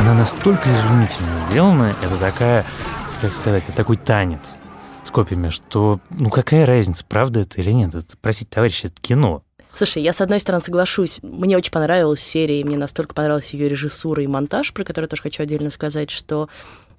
она 0.00 0.14
настолько 0.14 0.70
изумительно 0.70 1.48
сделана, 1.48 1.94
это 2.02 2.16
такая, 2.16 2.64
как 3.20 3.34
сказать, 3.34 3.64
такой 3.74 3.96
танец 3.96 4.58
с 5.04 5.10
копиями, 5.10 5.48
что 5.48 5.98
ну 6.10 6.30
какая 6.30 6.66
разница, 6.66 7.04
правда 7.04 7.40
это 7.40 7.60
или 7.60 7.72
нет? 7.72 7.96
Это, 7.96 8.14
простите, 8.20 8.48
товарищи, 8.48 8.86
это 8.86 9.00
кино. 9.00 9.42
Слушай, 9.74 10.02
я 10.02 10.12
с 10.12 10.20
одной 10.20 10.40
стороны 10.40 10.62
соглашусь, 10.62 11.20
мне 11.22 11.56
очень 11.56 11.72
понравилась 11.72 12.20
серия, 12.20 12.64
мне 12.64 12.76
настолько 12.76 13.14
понравилась 13.14 13.54
ее 13.54 13.68
режиссура 13.68 14.22
и 14.22 14.26
монтаж, 14.26 14.72
про 14.72 14.84
который 14.84 15.06
тоже 15.06 15.22
хочу 15.22 15.42
отдельно 15.42 15.70
сказать, 15.70 16.10
что 16.10 16.48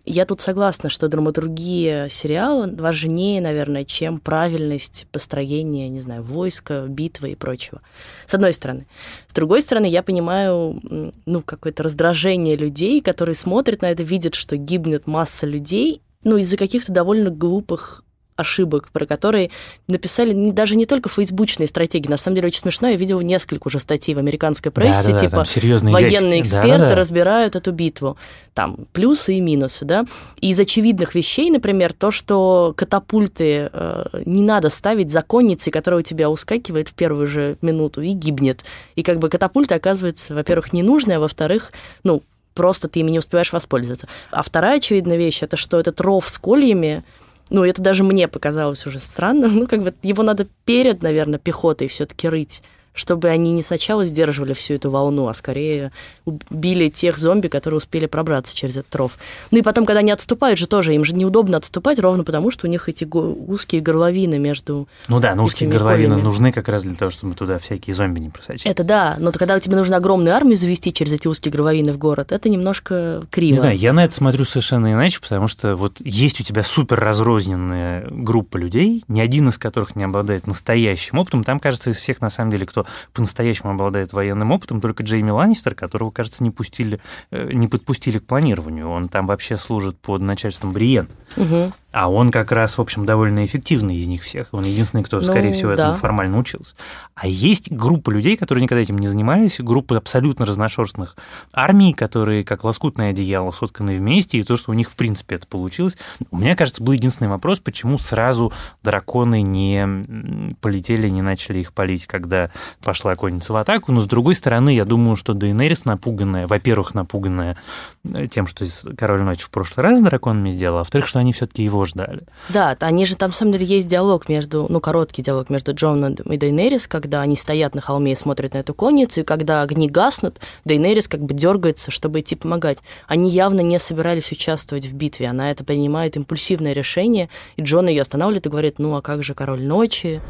я 0.03 0.25
тут 0.25 0.41
согласна, 0.41 0.89
что 0.89 1.07
драматургия 1.07 2.07
сериала 2.07 2.67
важнее, 2.67 3.39
наверное, 3.39 3.83
чем 3.83 4.19
правильность 4.19 5.07
построения, 5.11 5.89
не 5.89 5.99
знаю, 5.99 6.23
войска, 6.23 6.85
битвы 6.87 7.31
и 7.31 7.35
прочего. 7.35 7.81
С 8.25 8.33
одной 8.33 8.53
стороны. 8.53 8.87
С 9.27 9.33
другой 9.33 9.61
стороны, 9.61 9.85
я 9.85 10.01
понимаю, 10.01 10.81
ну, 11.25 11.41
какое-то 11.43 11.83
раздражение 11.83 12.55
людей, 12.55 13.01
которые 13.01 13.35
смотрят 13.35 13.83
на 13.83 13.91
это, 13.91 14.01
видят, 14.01 14.33
что 14.33 14.57
гибнет 14.57 15.05
масса 15.05 15.45
людей, 15.45 16.01
ну, 16.23 16.37
из-за 16.37 16.57
каких-то 16.57 16.91
довольно 16.91 17.29
глупых 17.29 18.03
ошибок, 18.35 18.89
про 18.91 19.05
которые 19.05 19.51
написали 19.87 20.51
даже 20.51 20.75
не 20.75 20.85
только 20.85 21.09
фейсбучные 21.09 21.67
стратегии. 21.67 22.09
На 22.09 22.17
самом 22.17 22.35
деле 22.35 22.47
очень 22.47 22.61
смешно. 22.61 22.89
Я 22.89 22.95
видела 22.95 23.21
несколько 23.21 23.67
уже 23.67 23.79
статей 23.79 24.15
в 24.15 24.19
американской 24.19 24.71
прессе, 24.71 25.11
да, 25.11 25.13
да, 25.13 25.19
типа 25.19 25.45
военные 25.91 26.39
ящики. 26.39 26.41
эксперты 26.41 26.79
да, 26.79 26.89
да. 26.89 26.95
разбирают 26.95 27.55
эту 27.55 27.71
битву. 27.71 28.17
Там 28.53 28.85
плюсы 28.91 29.35
и 29.35 29.41
минусы, 29.41 29.85
да. 29.85 30.05
И 30.39 30.49
из 30.49 30.59
очевидных 30.59 31.15
вещей, 31.15 31.49
например, 31.49 31.93
то, 31.93 32.11
что 32.11 32.73
катапульты 32.75 33.69
э, 33.71 34.05
не 34.25 34.41
надо 34.41 34.69
ставить 34.69 35.11
за 35.11 35.21
конницей, 35.21 35.71
которая 35.71 35.99
у 36.01 36.03
тебя 36.03 36.29
ускакивает 36.29 36.89
в 36.89 36.93
первую 36.93 37.27
же 37.27 37.57
минуту 37.61 38.01
и 38.01 38.11
гибнет. 38.11 38.63
И 38.95 39.03
как 39.03 39.19
бы 39.19 39.29
катапульта 39.29 39.75
оказывается, 39.75 40.33
во-первых, 40.33 40.73
ненужная, 40.73 41.17
а 41.17 41.19
во-вторых, 41.19 41.71
ну, 42.03 42.23
просто 42.53 42.87
ты 42.87 42.99
ими 42.99 43.11
не 43.11 43.19
успеваешь 43.19 43.53
воспользоваться. 43.53 44.07
А 44.31 44.41
вторая 44.41 44.77
очевидная 44.77 45.17
вещь, 45.17 45.41
это 45.41 45.57
что 45.57 45.79
этот 45.79 46.01
ров 46.01 46.27
с 46.27 46.37
кольями, 46.37 47.03
ну, 47.51 47.65
это 47.65 47.81
даже 47.81 48.03
мне 48.03 48.27
показалось 48.27 48.87
уже 48.87 48.99
странно. 48.99 49.47
Ну, 49.47 49.67
как 49.67 49.83
бы 49.83 49.93
его 50.01 50.23
надо 50.23 50.47
перед, 50.65 51.03
наверное, 51.03 51.37
пехотой 51.37 51.87
все-таки 51.87 52.27
рыть 52.27 52.63
чтобы 52.93 53.29
они 53.29 53.51
не 53.53 53.63
сначала 53.63 54.05
сдерживали 54.05 54.53
всю 54.53 54.75
эту 54.75 54.89
волну, 54.89 55.27
а 55.27 55.33
скорее 55.33 55.91
убили 56.25 56.89
тех 56.89 57.17
зомби, 57.17 57.47
которые 57.47 57.77
успели 57.77 58.05
пробраться 58.05 58.55
через 58.55 58.77
этот 58.77 58.93
ров. 58.95 59.17
Ну 59.51 59.59
и 59.59 59.61
потом, 59.61 59.85
когда 59.85 59.99
они 59.99 60.11
отступают 60.11 60.59
же 60.59 60.67
тоже, 60.67 60.93
им 60.93 61.05
же 61.05 61.13
неудобно 61.13 61.57
отступать 61.57 61.99
ровно 61.99 62.23
потому, 62.23 62.51
что 62.51 62.67
у 62.67 62.69
них 62.69 62.89
эти 62.89 63.07
узкие 63.11 63.81
горловины 63.81 64.39
между 64.39 64.87
Ну 65.07 65.19
да, 65.19 65.35
но 65.35 65.43
узкие 65.43 65.69
горловины 65.69 66.09
колями. 66.09 66.23
нужны 66.23 66.51
как 66.51 66.67
раз 66.67 66.83
для 66.83 66.95
того, 66.95 67.11
чтобы 67.11 67.35
туда 67.35 67.59
всякие 67.59 67.93
зомби 67.93 68.19
не 68.19 68.29
просочили. 68.29 68.69
Это 68.69 68.83
да, 68.83 69.15
но 69.19 69.31
когда 69.31 69.59
тебе 69.59 69.75
нужно 69.75 69.97
огромную 69.97 70.35
армию 70.35 70.57
завести 70.57 70.93
через 70.93 71.13
эти 71.13 71.27
узкие 71.27 71.51
горловины 71.51 71.91
в 71.91 71.97
город, 71.97 72.31
это 72.31 72.49
немножко 72.49 73.23
криво. 73.29 73.55
Не 73.55 73.59
знаю, 73.59 73.77
я 73.77 73.93
на 73.93 74.03
это 74.03 74.13
смотрю 74.13 74.45
совершенно 74.45 74.91
иначе, 74.91 75.19
потому 75.21 75.47
что 75.47 75.75
вот 75.75 75.97
есть 76.03 76.41
у 76.41 76.43
тебя 76.43 76.63
супер 76.63 76.99
разрозненная 76.99 78.07
группа 78.09 78.57
людей, 78.57 79.03
ни 79.07 79.21
один 79.21 79.49
из 79.49 79.57
которых 79.57 79.95
не 79.95 80.03
обладает 80.03 80.47
настоящим 80.47 81.19
опытом. 81.19 81.43
Там, 81.43 81.59
кажется, 81.59 81.89
из 81.89 81.97
всех, 81.97 82.21
на 82.21 82.29
самом 82.29 82.51
деле, 82.51 82.65
кто 82.65 82.80
по-настоящему 83.13 83.71
обладает 83.71 84.13
военным 84.13 84.51
опытом, 84.51 84.81
только 84.81 85.03
Джейми 85.03 85.31
Ланнистер, 85.31 85.75
которого, 85.75 86.11
кажется, 86.11 86.43
не, 86.43 86.51
пустили, 86.51 86.99
э, 87.31 87.51
не 87.53 87.67
подпустили 87.67 88.19
к 88.19 88.25
планированию. 88.25 88.89
Он 88.89 89.09
там 89.09 89.27
вообще 89.27 89.57
служит 89.57 89.97
под 89.99 90.21
начальством 90.21 90.73
Бриен. 90.73 91.07
Угу. 91.37 91.73
А 91.91 92.09
он 92.09 92.31
как 92.31 92.51
раз, 92.51 92.77
в 92.77 92.81
общем, 92.81 93.05
довольно 93.05 93.45
эффективный 93.45 93.97
из 93.97 94.07
них 94.07 94.23
всех. 94.23 94.47
Он 94.51 94.63
единственный, 94.63 95.03
кто, 95.03 95.17
ну, 95.17 95.23
скорее 95.23 95.51
всего, 95.53 95.75
да. 95.75 95.83
этому 95.83 95.97
формально 95.97 96.37
учился. 96.37 96.75
А 97.15 97.27
есть 97.27 97.71
группа 97.71 98.09
людей, 98.09 98.37
которые 98.37 98.63
никогда 98.63 98.81
этим 98.81 98.97
не 98.97 99.07
занимались, 99.07 99.59
группа 99.59 99.97
абсолютно 99.97 100.45
разношерстных 100.45 101.15
армий, 101.53 101.93
которые 101.93 102.43
как 102.43 102.63
лоскутное 102.63 103.11
одеяло 103.11 103.51
сотканы 103.51 103.95
вместе, 103.95 104.39
и 104.39 104.43
то, 104.43 104.57
что 104.57 104.71
у 104.71 104.73
них, 104.73 104.89
в 104.89 104.95
принципе, 104.95 105.35
это 105.35 105.47
получилось. 105.47 105.97
У 106.31 106.37
меня, 106.37 106.55
кажется, 106.55 106.81
был 106.83 106.93
единственный 106.93 107.27
вопрос, 107.27 107.59
почему 107.59 107.97
сразу 107.99 108.53
драконы 108.83 109.41
не 109.41 110.55
полетели, 110.61 111.09
не 111.09 111.21
начали 111.21 111.59
их 111.59 111.73
палить, 111.73 112.07
когда 112.07 112.51
пошла 112.81 113.15
конница 113.15 113.53
в 113.53 113.57
атаку. 113.57 113.91
Но, 113.91 114.01
с 114.01 114.07
другой 114.07 114.35
стороны, 114.35 114.73
я 114.75 114.85
думаю, 114.85 115.15
что 115.15 115.33
Дейенерис 115.33 115.85
напуганная, 115.85 116.47
во-первых, 116.47 116.93
напуганная 116.93 117.57
э, 118.05 118.27
тем, 118.27 118.47
что 118.47 118.65
король 118.97 119.23
ночи 119.23 119.43
в 119.43 119.49
прошлый 119.49 119.83
раз 119.83 119.99
с 119.99 120.03
драконами 120.03 120.51
сделала, 120.51 120.79
а 120.79 120.83
во-вторых, 120.83 121.07
что 121.07 121.19
они 121.19 121.33
все-таки 121.33 121.63
его 121.63 121.80
ждали. 121.85 122.23
Да, 122.49 122.75
они 122.79 123.05
же 123.05 123.15
там, 123.15 123.31
на 123.31 123.35
самом 123.35 123.53
деле, 123.53 123.65
есть 123.65 123.87
диалог 123.87 124.29
между, 124.29 124.67
ну, 124.69 124.79
короткий 124.79 125.21
диалог 125.21 125.49
между 125.49 125.73
Джоном 125.73 126.13
и 126.13 126.37
Дейнерис, 126.37 126.87
когда 126.87 127.21
они 127.21 127.35
стоят 127.35 127.75
на 127.75 127.81
холме 127.81 128.13
и 128.13 128.15
смотрят 128.15 128.53
на 128.53 128.59
эту 128.59 128.73
конницу, 128.73 129.21
и 129.21 129.23
когда 129.23 129.61
огни 129.61 129.89
гаснут, 129.89 130.39
Дейнерис 130.65 131.07
как 131.07 131.21
бы 131.21 131.33
дергается, 131.33 131.91
чтобы 131.91 132.19
идти 132.21 132.35
помогать. 132.35 132.79
Они 133.07 133.29
явно 133.29 133.61
не 133.61 133.79
собирались 133.79 134.31
участвовать 134.31 134.85
в 134.85 134.93
битве, 134.93 135.27
она 135.27 135.51
это 135.51 135.63
принимает 135.63 136.15
импульсивное 136.15 136.73
решение, 136.73 137.29
и 137.55 137.61
Джон 137.61 137.87
ее 137.87 138.01
останавливает 138.01 138.45
и 138.45 138.49
говорит, 138.49 138.79
ну, 138.79 138.95
а 138.95 139.01
как 139.01 139.23
же 139.23 139.33
король 139.33 139.63
ночи? 139.63 140.21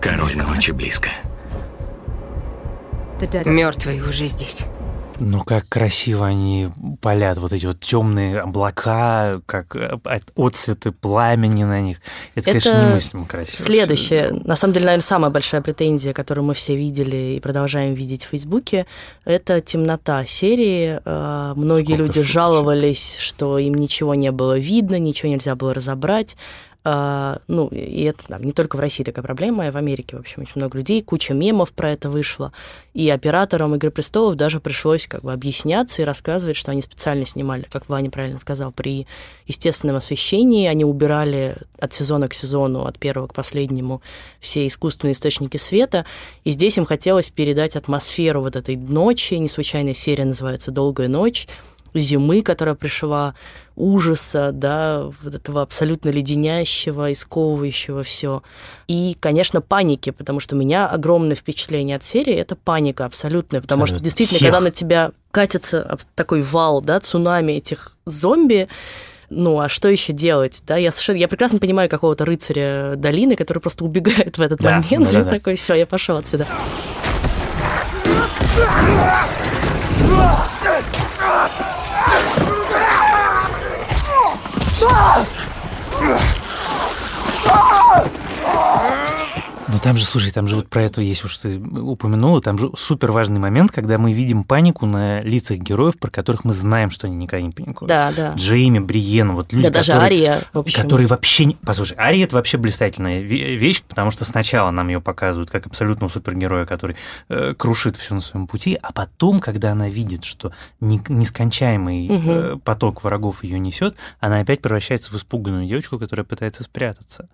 Король 0.00 0.36
ночи 0.36 0.72
близко. 0.72 1.10
Мертвый 3.44 4.00
уже 4.00 4.26
здесь. 4.26 4.66
Ну, 5.20 5.42
как 5.44 5.68
красиво 5.68 6.26
они 6.26 6.68
палят, 7.00 7.38
вот 7.38 7.52
эти 7.52 7.66
вот 7.66 7.80
темные 7.80 8.40
облака, 8.40 9.40
как 9.46 9.76
э, 9.76 9.98
отцветы 10.34 10.92
пламени 10.92 11.64
на 11.64 11.80
них. 11.80 11.98
Это, 12.34 12.50
Это 12.50 12.60
конечно, 12.60 12.88
немыслимо 12.88 13.26
красиво. 13.26 13.62
Следующее, 13.62 14.30
на 14.44 14.56
самом 14.56 14.74
деле, 14.74 14.86
наверное, 14.86 15.04
самая 15.04 15.30
большая 15.30 15.60
претензия, 15.60 16.14
которую 16.14 16.44
мы 16.46 16.54
все 16.54 16.74
видели 16.74 17.36
и 17.36 17.40
продолжаем 17.40 17.94
видеть 17.94 18.24
в 18.24 18.28
Фейсбуке, 18.28 18.86
это 19.24 19.60
темнота 19.60 20.24
серии. 20.24 21.00
Э, 21.04 21.52
многие 21.54 21.94
Сколько 21.94 22.02
люди 22.02 22.22
жаловались, 22.22 23.18
что 23.20 23.58
им 23.58 23.74
ничего 23.74 24.14
не 24.14 24.32
было 24.32 24.58
видно, 24.58 24.98
ничего 24.98 25.30
нельзя 25.30 25.54
было 25.54 25.74
разобрать. 25.74 26.36
А, 26.82 27.40
ну, 27.46 27.68
и 27.68 28.04
это 28.04 28.26
там, 28.26 28.42
не 28.42 28.52
только 28.52 28.76
в 28.76 28.80
России 28.80 29.04
такая 29.04 29.22
проблема, 29.22 29.66
и 29.66 29.70
в 29.70 29.76
Америке, 29.76 30.16
в 30.16 30.20
общем, 30.20 30.42
очень 30.42 30.54
много 30.56 30.78
людей, 30.78 31.02
куча 31.02 31.34
мемов 31.34 31.72
про 31.72 31.92
это 31.92 32.08
вышло. 32.08 32.52
И 32.94 33.10
операторам 33.10 33.74
«Игры 33.74 33.90
престолов» 33.90 34.36
даже 34.36 34.60
пришлось 34.60 35.06
как 35.06 35.22
бы 35.22 35.32
объясняться 35.32 36.00
и 36.00 36.04
рассказывать, 36.06 36.56
что 36.56 36.70
они 36.70 36.80
специально 36.80 37.26
снимали, 37.26 37.66
как 37.70 37.88
Ваня 37.88 38.10
правильно 38.10 38.38
сказал, 38.38 38.72
при 38.72 39.06
естественном 39.46 39.96
освещении. 39.96 40.68
Они 40.68 40.84
убирали 40.84 41.58
от 41.78 41.92
сезона 41.92 42.28
к 42.28 42.34
сезону, 42.34 42.86
от 42.86 42.98
первого 42.98 43.26
к 43.26 43.34
последнему, 43.34 44.00
все 44.40 44.66
искусственные 44.66 45.12
источники 45.12 45.58
света. 45.58 46.06
И 46.44 46.50
здесь 46.50 46.78
им 46.78 46.86
хотелось 46.86 47.28
передать 47.28 47.76
атмосферу 47.76 48.40
вот 48.40 48.56
этой 48.56 48.76
ночи. 48.76 49.34
Не 49.34 49.48
случайно 49.48 49.92
серия 49.92 50.24
называется 50.24 50.70
«Долгая 50.70 51.08
ночь», 51.08 51.46
зимы, 51.94 52.42
которая 52.42 52.74
пришла, 52.74 53.34
ужаса, 53.76 54.50
да, 54.52 55.10
вот 55.22 55.34
этого 55.34 55.62
абсолютно 55.62 56.10
леденящего, 56.10 57.12
исковывающего 57.12 58.02
все. 58.02 58.42
И, 58.88 59.16
конечно, 59.18 59.60
паники, 59.60 60.10
потому 60.10 60.40
что 60.40 60.54
у 60.54 60.58
меня 60.58 60.86
огромное 60.86 61.36
впечатление 61.36 61.96
от 61.96 62.04
серии— 62.04 62.34
это 62.34 62.56
паника 62.56 63.06
абсолютная, 63.06 63.60
потому 63.60 63.82
Абсолютно. 63.82 63.96
что 63.96 64.04
действительно, 64.04 64.38
Всех. 64.38 64.48
когда 64.48 64.60
на 64.60 64.70
тебя 64.70 65.12
катится 65.30 65.98
такой 66.14 66.42
вал, 66.42 66.82
да, 66.82 67.00
цунами 67.00 67.52
этих 67.52 67.96
зомби, 68.04 68.68
ну, 69.30 69.60
а 69.60 69.68
что 69.68 69.88
еще 69.88 70.12
делать, 70.12 70.62
да? 70.66 70.76
Я 70.76 70.90
совершенно, 70.90 71.16
я 71.16 71.28
прекрасно 71.28 71.60
понимаю 71.60 71.88
какого-то 71.88 72.24
рыцаря 72.24 72.94
долины, 72.96 73.36
который 73.36 73.60
просто 73.60 73.84
убегает 73.84 74.36
в 74.36 74.42
этот 74.42 74.60
да, 74.60 74.80
момент, 74.80 75.12
да, 75.12 75.22
да, 75.22 75.36
и 75.36 75.38
такой, 75.38 75.54
все, 75.54 75.74
я 75.74 75.86
пошел 75.86 76.16
отсюда. 76.16 76.48
Ну 84.80 84.88
там 89.82 89.96
же, 89.96 90.04
слушай, 90.04 90.30
там 90.30 90.46
же 90.46 90.56
вот 90.56 90.68
про 90.68 90.82
это, 90.82 91.00
если 91.00 91.26
уж 91.26 91.36
ты 91.38 91.58
упомянула, 91.58 92.40
там 92.40 92.58
же 92.58 92.70
супер 92.76 93.12
важный 93.12 93.40
момент, 93.40 93.72
когда 93.72 93.98
мы 93.98 94.12
видим 94.12 94.44
панику 94.44 94.86
на 94.86 95.22
лицах 95.22 95.58
героев, 95.58 95.98
про 95.98 96.10
которых 96.10 96.44
мы 96.44 96.52
знаем, 96.52 96.90
что 96.90 97.06
они 97.06 97.16
никогда 97.16 97.46
не 97.46 97.52
паникуют. 97.52 97.88
Да, 97.88 98.12
да. 98.14 98.34
Джейми, 98.34 98.78
Бриен, 98.78 99.32
вот 99.32 99.52
люди, 99.52 99.68
да, 99.68 99.72
даже 99.72 99.92
которые, 99.92 100.28
Ария, 100.30 100.42
в 100.52 100.58
общем. 100.58 100.82
которые 100.82 101.06
вообще... 101.06 101.46
Не... 101.46 101.54
Послушай, 101.64 101.96
Ария— 101.98 102.24
это 102.26 102.36
вообще 102.36 102.58
блистательная 102.58 103.20
вещь, 103.20 103.82
потому 103.82 104.10
что 104.10 104.24
сначала 104.24 104.70
нам 104.70 104.88
ее 104.88 105.00
показывают 105.00 105.50
как 105.50 105.66
абсолютно 105.66 106.08
супергероя, 106.08 106.66
который 106.66 106.96
э, 107.28 107.54
крушит 107.54 107.96
все 107.96 108.14
на 108.14 108.20
своем 108.20 108.46
пути, 108.46 108.78
а 108.80 108.92
потом, 108.92 109.40
когда 109.40 109.72
она 109.72 109.88
видит, 109.88 110.24
что 110.24 110.52
нескончаемый 110.80 112.08
угу. 112.08 112.30
э, 112.30 112.56
поток 112.62 113.02
врагов 113.02 113.44
ее 113.44 113.58
несет, 113.58 113.96
она 114.20 114.40
опять 114.40 114.60
превращается 114.60 115.10
в 115.10 115.16
испуганную 115.16 115.66
девочку, 115.66 115.98
которая 115.98 116.24
пытается 116.24 116.62
спрятаться. 116.64 117.28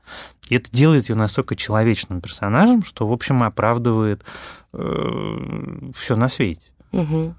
И 0.49 0.55
это 0.55 0.71
делает 0.71 1.09
ее 1.09 1.17
настолько 1.17 1.57
человечным 1.57 2.21
персонажем, 2.21 2.36
что, 2.83 3.07
в 3.07 3.12
общем, 3.12 3.43
оправдывает 3.43 4.25
э, 4.73 5.90
все 5.95 6.16
на 6.16 6.28
свете. 6.28 6.66
Угу. 6.93 7.35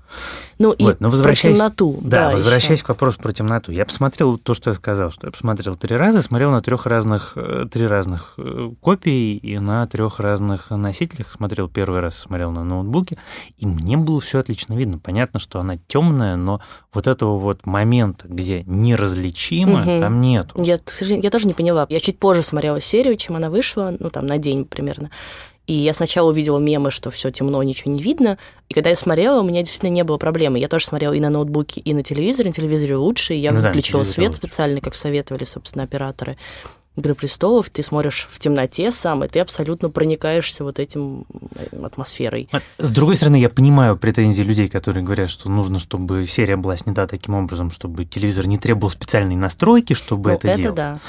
Ну 0.60 0.70
вот, 0.70 0.80
и 0.80 0.96
но 1.00 1.10
возвращаясь, 1.10 1.58
про 1.58 1.66
темноту. 1.66 2.00
Да, 2.02 2.30
да 2.30 2.32
возвращаясь 2.32 2.80
еще. 2.80 2.86
к 2.86 2.90
вопросу 2.90 3.20
про 3.20 3.32
темноту. 3.32 3.72
Я 3.72 3.86
посмотрел 3.86 4.38
то, 4.38 4.54
что 4.54 4.72
я 4.72 4.74
сказал, 4.74 5.12
что 5.12 5.28
я 5.28 5.32
посмотрел 5.32 5.76
три 5.76 5.96
раза, 5.96 6.22
смотрел 6.22 6.52
на 6.52 6.62
трех 6.62 6.86
разных, 6.86 7.34
э, 7.36 7.66
три 7.72 7.86
разных 7.86 8.34
э, 8.38 8.72
копий 8.82 9.38
и 9.38 9.60
на 9.60 9.86
трех 9.88 10.20
разных 10.20 10.72
носителях. 10.72 11.32
Смотрел 11.32 11.68
первый 11.70 12.00
раз, 12.00 12.18
смотрел 12.18 12.52
на 12.52 12.64
ноутбуке, 12.64 13.18
и 13.58 13.66
мне 13.66 13.98
было 13.98 14.20
все 14.20 14.40
отлично 14.40 14.74
видно. 14.74 15.00
Понятно, 15.00 15.40
что 15.40 15.60
она 15.60 15.78
темная, 15.88 16.36
но 16.36 16.62
вот 16.94 17.08
этого 17.08 17.38
вот 17.38 17.66
момента, 17.66 18.28
где 18.28 18.64
неразличимо, 18.64 19.82
угу. 19.82 20.00
там 20.00 20.22
нету. 20.22 20.62
Я, 20.64 20.80
я 21.02 21.30
тоже 21.30 21.48
не 21.48 21.54
поняла. 21.54 21.86
Я 21.90 22.00
чуть 22.00 22.20
позже 22.20 22.42
смотрела 22.42 22.82
серию, 22.82 23.16
чем 23.18 23.36
она 23.36 23.50
вышла, 23.50 23.94
ну 24.00 24.10
там 24.10 24.26
на 24.26 24.38
день 24.38 24.66
примерно. 24.66 25.12
И 25.68 25.74
я 25.74 25.94
сначала 25.94 26.30
увидела 26.30 26.60
мемы, 26.60 26.92
что 26.92 27.12
все 27.12 27.30
темно, 27.30 27.62
ничего 27.62 27.92
не 27.92 28.02
видно. 28.02 28.38
И 28.70 28.74
когда 28.74 28.90
я 28.90 28.96
смотрела, 28.96 29.42
у 29.42 29.44
меня 29.44 29.62
действительно 29.62 29.92
не 29.92 30.06
было 30.06 30.18
проблемы. 30.18 30.60
Я 30.60 30.70
тоже 30.70 30.86
смотрела 30.86 31.14
и 31.14 31.20
на 31.20 31.30
ноутбуке, 31.30 31.82
и 31.82 31.94
на 31.94 32.04
телевизоре. 32.04 32.50
На 32.50 32.54
телевизоре 32.54 32.96
лучше. 32.96 33.34
И 33.34 33.38
я 33.38 33.52
ну 33.52 33.60
выключила 33.60 34.04
да, 34.04 34.10
свет 34.10 34.34
специально, 34.34 34.80
как 34.80 34.96
советовали, 34.96 35.44
собственно, 35.44 35.84
операторы. 35.84 36.38
Игры 36.96 37.14
престолов, 37.14 37.70
ты 37.70 37.84
смотришь 37.84 38.28
в 38.32 38.40
темноте 38.40 38.90
сам, 38.92 39.24
и 39.24 39.28
ты 39.28 39.40
абсолютно 39.40 39.90
проникаешься 39.92 40.64
вот 40.64 40.80
этим 40.80 41.26
атмосферой. 41.84 42.48
А, 42.52 42.62
с 42.80 42.92
другой 42.92 43.16
стороны, 43.18 43.36
я 43.36 43.50
понимаю 43.50 43.98
претензии 43.98 44.42
людей, 44.42 44.68
которые 44.68 45.04
говорят, 45.04 45.30
что 45.30 45.48
нужно, 45.48 45.78
чтобы 45.78 46.26
серия 46.26 46.56
была 46.56 46.76
снята 46.76 47.06
таким 47.06 47.36
образом, 47.36 47.70
чтобы 47.70 48.06
телевизор 48.06 48.48
не 48.48 48.58
требовал 48.58 48.90
специальной 48.90 49.36
настройки, 49.36 49.94
чтобы 49.94 50.32
ну, 50.32 50.36
это, 50.38 50.48
это 50.48 50.58
делать. 50.58 50.76
Да. 50.76 51.00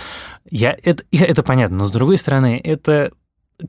Я, 0.51 0.77
это, 0.83 1.05
это 1.11 1.43
понятно, 1.43 1.79
но 1.79 1.85
с 1.87 1.91
другой 1.91 2.19
стороны, 2.19 2.61
это 2.63 3.13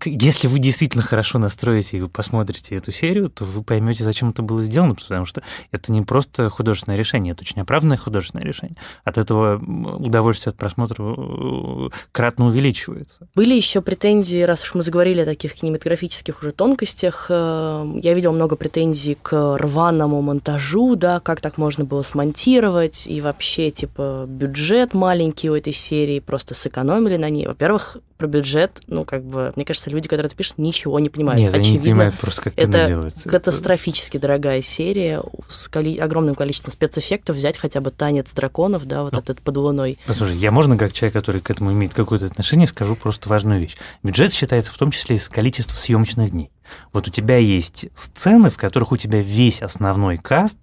если 0.05 0.47
вы 0.47 0.59
действительно 0.59 1.03
хорошо 1.03 1.39
настроите 1.39 1.97
и 1.97 2.01
вы 2.01 2.07
посмотрите 2.07 2.75
эту 2.75 2.91
серию, 2.91 3.29
то 3.29 3.43
вы 3.43 3.63
поймете, 3.63 4.03
зачем 4.03 4.29
это 4.29 4.43
было 4.43 4.61
сделано, 4.61 4.93
потому 4.93 5.25
что 5.25 5.41
это 5.71 5.91
не 5.91 6.03
просто 6.03 6.49
художественное 6.49 6.97
решение, 6.97 7.31
это 7.31 7.41
очень 7.41 7.61
оправданное 7.61 7.97
художественное 7.97 8.45
решение. 8.45 8.77
От 9.03 9.17
этого 9.17 9.57
удовольствие 9.97 10.51
от 10.51 10.57
просмотра 10.57 11.03
э, 11.03 11.89
кратно 12.11 12.47
увеличивается. 12.47 13.27
Были 13.33 13.55
еще 13.55 13.81
претензии, 13.81 14.43
раз 14.43 14.61
уж 14.63 14.75
мы 14.75 14.83
заговорили 14.83 15.21
о 15.21 15.25
таких 15.25 15.55
кинематографических 15.55 16.39
уже 16.39 16.51
тонкостях, 16.51 17.25
э, 17.29 17.91
я 18.03 18.13
видел 18.13 18.31
много 18.31 18.55
претензий 18.55 19.17
к 19.19 19.57
рваному 19.57 20.21
монтажу, 20.21 20.95
да, 20.95 21.19
как 21.19 21.41
так 21.41 21.57
можно 21.57 21.83
было 21.83 22.03
смонтировать, 22.03 23.07
и 23.07 23.21
вообще, 23.21 23.71
типа, 23.71 24.25
бюджет 24.27 24.93
маленький 24.93 25.49
у 25.49 25.55
этой 25.55 25.73
серии, 25.73 26.19
просто 26.19 26.53
сэкономили 26.53 27.17
на 27.17 27.29
ней. 27.29 27.47
Во-первых, 27.47 27.97
про 28.19 28.27
бюджет, 28.27 28.81
ну, 28.87 29.05
как 29.05 29.23
бы, 29.23 29.53
мне 29.55 29.63
кажется, 29.63 29.89
люди, 29.89 30.09
которые 30.09 30.27
это 30.27 30.35
пишут, 30.35 30.57
ничего 30.57 30.99
не 30.99 31.07
понимают. 31.07 31.39
Нет, 31.39 31.53
Очевидно, 31.53 31.69
они 31.69 31.77
не 31.77 31.79
понимают 31.79 32.19
просто, 32.19 32.41
как 32.41 32.53
это 32.57 32.85
делается. 32.85 33.29
катастрофически 33.29 34.17
это... 34.17 34.23
дорогая 34.23 34.61
серия 34.61 35.23
с 35.47 35.69
коли... 35.69 35.97
огромным 35.97 36.35
количеством 36.35 36.73
спецэффектов. 36.73 37.37
Взять 37.37 37.57
хотя 37.57 37.79
бы 37.79 37.91
танец 37.91 38.33
драконов, 38.33 38.85
да, 38.85 39.03
вот 39.03 39.13
ну, 39.13 39.19
этот 39.19 39.41
под 39.41 39.55
луной. 39.55 39.97
Послушай, 40.05 40.35
я 40.35 40.51
можно, 40.51 40.77
как 40.77 40.91
человек, 40.91 41.13
который 41.13 41.39
к 41.39 41.49
этому 41.49 41.71
имеет 41.71 41.93
какое-то 41.93 42.25
отношение, 42.25 42.67
скажу 42.67 42.97
просто 42.97 43.29
важную 43.29 43.61
вещь. 43.61 43.77
Бюджет 44.03 44.33
считается 44.33 44.73
в 44.73 44.77
том 44.77 44.91
числе 44.91 45.15
из 45.15 45.29
количества 45.29 45.77
съемочных 45.77 46.31
дней. 46.31 46.51
Вот 46.91 47.07
у 47.07 47.11
тебя 47.11 47.37
есть 47.37 47.87
сцены, 47.95 48.49
в 48.49 48.57
которых 48.57 48.91
у 48.91 48.97
тебя 48.97 49.21
весь 49.21 49.61
основной 49.61 50.17
каст 50.17 50.57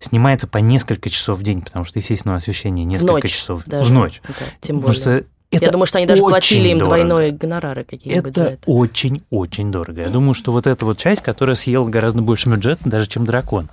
снимается 0.00 0.46
по 0.46 0.58
несколько 0.58 1.10
часов 1.10 1.38
в 1.38 1.42
день, 1.42 1.60
потому 1.60 1.84
что, 1.84 1.98
естественно, 1.98 2.36
освещение 2.36 2.86
несколько 2.86 3.12
ночь 3.12 3.30
часов 3.30 3.62
даже. 3.66 3.90
в 3.90 3.92
ночь. 3.92 4.22
Да, 4.26 4.34
тем 4.62 4.80
более. 4.80 4.94
Потому 4.98 5.20
что 5.22 5.33
это 5.56 5.66
Я 5.66 5.70
думаю, 5.72 5.86
что 5.86 5.98
они 5.98 6.06
даже 6.06 6.22
платили 6.22 6.68
им 6.68 6.78
дорого. 6.78 6.96
двойной 6.96 7.30
гонорары 7.32 7.84
какие-нибудь 7.84 8.32
это 8.36 8.44
это. 8.44 8.58
очень-очень 8.66 9.70
дорого. 9.70 10.02
Я 10.02 10.08
думаю, 10.08 10.34
что 10.34 10.52
вот 10.52 10.66
эта 10.66 10.84
вот 10.84 10.98
часть, 10.98 11.22
которая 11.22 11.56
съела 11.56 11.84
гораздо 11.84 12.22
больше 12.22 12.48
бюджета, 12.48 12.80
даже 12.88 13.08
чем 13.08 13.24
дракон. 13.24 13.68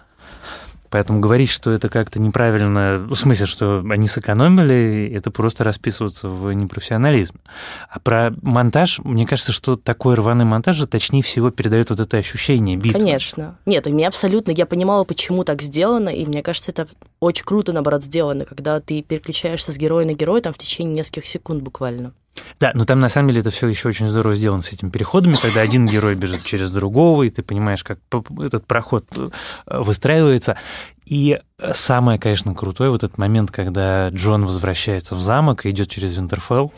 Поэтому 0.92 1.22
говорить, 1.22 1.50
что 1.50 1.72
это 1.72 1.88
как-то 1.88 2.20
неправильно, 2.20 2.98
в 3.10 3.16
смысле, 3.16 3.46
что 3.46 3.82
они 3.90 4.10
сэкономили, 4.10 5.10
это 5.16 5.32
просто 5.32 5.64
расписываться 5.64 6.28
в 6.28 6.52
непрофессионализме. 6.52 7.40
А 7.90 8.02
про 8.02 8.34
монтаж, 8.42 9.00
мне 9.00 9.26
кажется, 9.26 9.54
что 9.54 9.78
такой 9.78 10.16
рваный 10.16 10.44
монтаж 10.44 10.82
точнее 10.90 11.24
всего 11.24 11.50
передает 11.50 11.92
вот 11.92 12.02
это 12.02 12.18
ощущение 12.18 12.76
битвы. 12.76 13.00
Конечно. 13.00 13.58
Нет, 13.66 13.88
у 13.88 13.90
меня 13.90 14.10
абсолютно, 14.10 14.52
я 14.52 14.66
понимала, 14.66 15.06
почему 15.06 15.46
так 15.46 15.62
сделано, 15.62 16.10
и 16.10 16.26
мне 16.26 16.44
кажется, 16.44 16.72
это 16.72 16.90
очень 17.22 17.46
круто, 17.46 17.72
наоборот, 17.72 18.04
сделано, 18.04 18.44
когда 18.44 18.82
ты 18.82 19.02
переключаешься 19.02 19.72
с 19.72 19.78
героя 19.78 20.06
на 20.06 20.14
героя 20.14 20.42
там 20.42 20.54
в 20.54 20.58
течение 20.58 20.94
нескольких 20.94 21.26
секунд 21.26 21.64
буквально. 21.64 22.14
Да, 22.60 22.72
но 22.74 22.86
там 22.86 23.00
на 23.00 23.10
самом 23.10 23.30
деле 23.30 23.42
это 23.42 23.50
все 23.50 23.68
еще 23.68 23.90
очень 23.90 24.08
здорово 24.08 24.36
сделано 24.36 24.62
с 24.62 24.72
этими 24.72 24.90
переходами, 24.90 25.34
когда 25.34 25.62
один 25.62 25.86
герой 25.86 26.16
бежит 26.16 26.44
через 26.44 26.72
другого, 26.72 27.24
и 27.24 27.30
ты 27.30 27.44
понимаешь, 27.44 27.84
как 27.84 28.00
этот 28.40 28.66
проход 28.66 29.06
э, 29.18 29.30
выстраивается. 29.68 30.58
И 31.06 31.40
самое, 31.74 32.20
конечно, 32.20 32.56
крутое 32.56 32.90
вот 32.90 33.04
этот 33.04 33.18
момент, 33.18 33.52
когда 33.52 34.10
Джон 34.10 34.46
возвращается 34.46 35.16
в 35.16 35.22
замок 35.22 35.66
и 35.66 35.70
идет 35.72 35.90
через 35.90 36.16
Винтерфелл. 36.16 36.72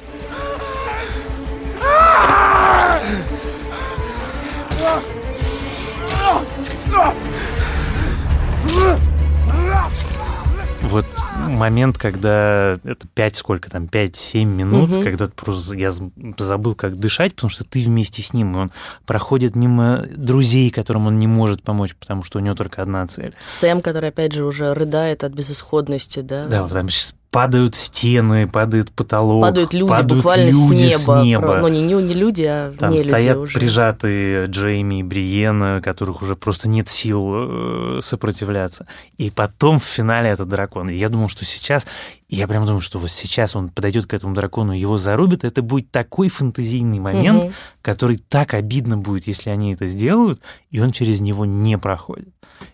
Вот 10.94 11.06
момент, 11.36 11.98
когда 11.98 12.80
это 12.84 13.08
5 13.14 13.36
сколько 13.36 13.70
там, 13.70 13.86
5-7 13.86 14.46
минут, 14.46 14.90
угу. 14.90 15.04
когда 15.04 15.28
просто 15.28 15.76
я 15.76 15.92
забыл, 16.38 16.76
как 16.76 16.98
дышать, 16.98 17.36
потому 17.36 17.50
что 17.50 17.64
ты 17.64 17.84
вместе 17.84 18.22
с 18.22 18.34
ним, 18.34 18.56
и 18.56 18.60
он 18.60 18.72
проходит 19.06 19.56
мимо 19.56 20.06
друзей, 20.16 20.70
которым 20.70 21.08
он 21.08 21.18
не 21.18 21.28
может 21.28 21.64
помочь, 21.64 21.96
потому 21.96 22.24
что 22.24 22.40
у 22.40 22.42
него 22.42 22.56
только 22.56 22.82
одна 22.82 23.06
цель. 23.08 23.34
Сэм, 23.46 23.82
который, 23.82 24.10
опять 24.10 24.34
же, 24.34 24.46
уже 24.46 24.74
рыдает 24.74 25.24
от 25.24 25.34
безысходности, 25.34 26.22
да? 26.22 26.46
Да, 26.46 26.68
там 26.68 26.90
сейчас 26.90 27.16
падают 27.34 27.76
стены, 27.76 28.48
падает 28.48 28.92
потолок, 28.92 29.42
падают 29.42 29.74
люди 29.74 29.90
падают 29.90 30.24
буквально 30.24 30.50
люди 30.52 30.88
с 30.88 31.08
неба. 31.08 31.20
С 31.20 31.24
неба. 31.26 31.58
Ну, 31.58 31.68
не, 31.68 31.82
не, 31.82 31.94
не 31.96 32.14
люди, 32.14 32.44
а 32.44 32.72
Там 32.78 32.92
не 32.92 33.00
стоят 33.00 33.36
люди 33.36 33.38
уже. 33.38 33.60
прижатые 33.60 34.46
Джейми 34.46 35.00
и 35.00 35.04
Бриена, 35.04 35.82
которых 35.84 36.22
уже 36.22 36.36
просто 36.36 36.70
нет 36.70 36.90
сил 36.90 37.28
э, 37.34 38.00
сопротивляться. 38.04 38.86
И 39.18 39.32
потом 39.32 39.80
в 39.80 39.84
финале 39.84 40.30
этот 40.30 40.48
дракон. 40.48 40.90
И 40.90 40.96
я 40.96 41.10
думал, 41.10 41.28
что 41.28 41.44
сейчас, 41.44 41.88
я 42.30 42.48
прям 42.48 42.68
думаю, 42.68 42.82
что 42.82 43.00
вот 43.00 43.10
сейчас 43.10 43.56
он 43.56 43.70
подойдет 43.70 44.06
к 44.06 44.14
этому 44.14 44.36
дракону, 44.36 44.72
его 44.72 45.00
зарубит, 45.00 45.44
это 45.44 45.64
будет 45.64 45.90
такой 45.90 46.30
фантазийный 46.30 47.00
момент, 47.00 47.46
угу. 47.46 47.54
Который 47.84 48.18
так 48.18 48.54
обидно 48.54 48.98
будет, 48.98 49.28
если 49.28 49.50
они 49.50 49.74
это 49.74 49.86
сделают, 49.86 50.42
и 50.72 50.80
он 50.80 50.92
через 50.94 51.20
него 51.20 51.46
не 51.46 51.78
проходит. 51.78 52.30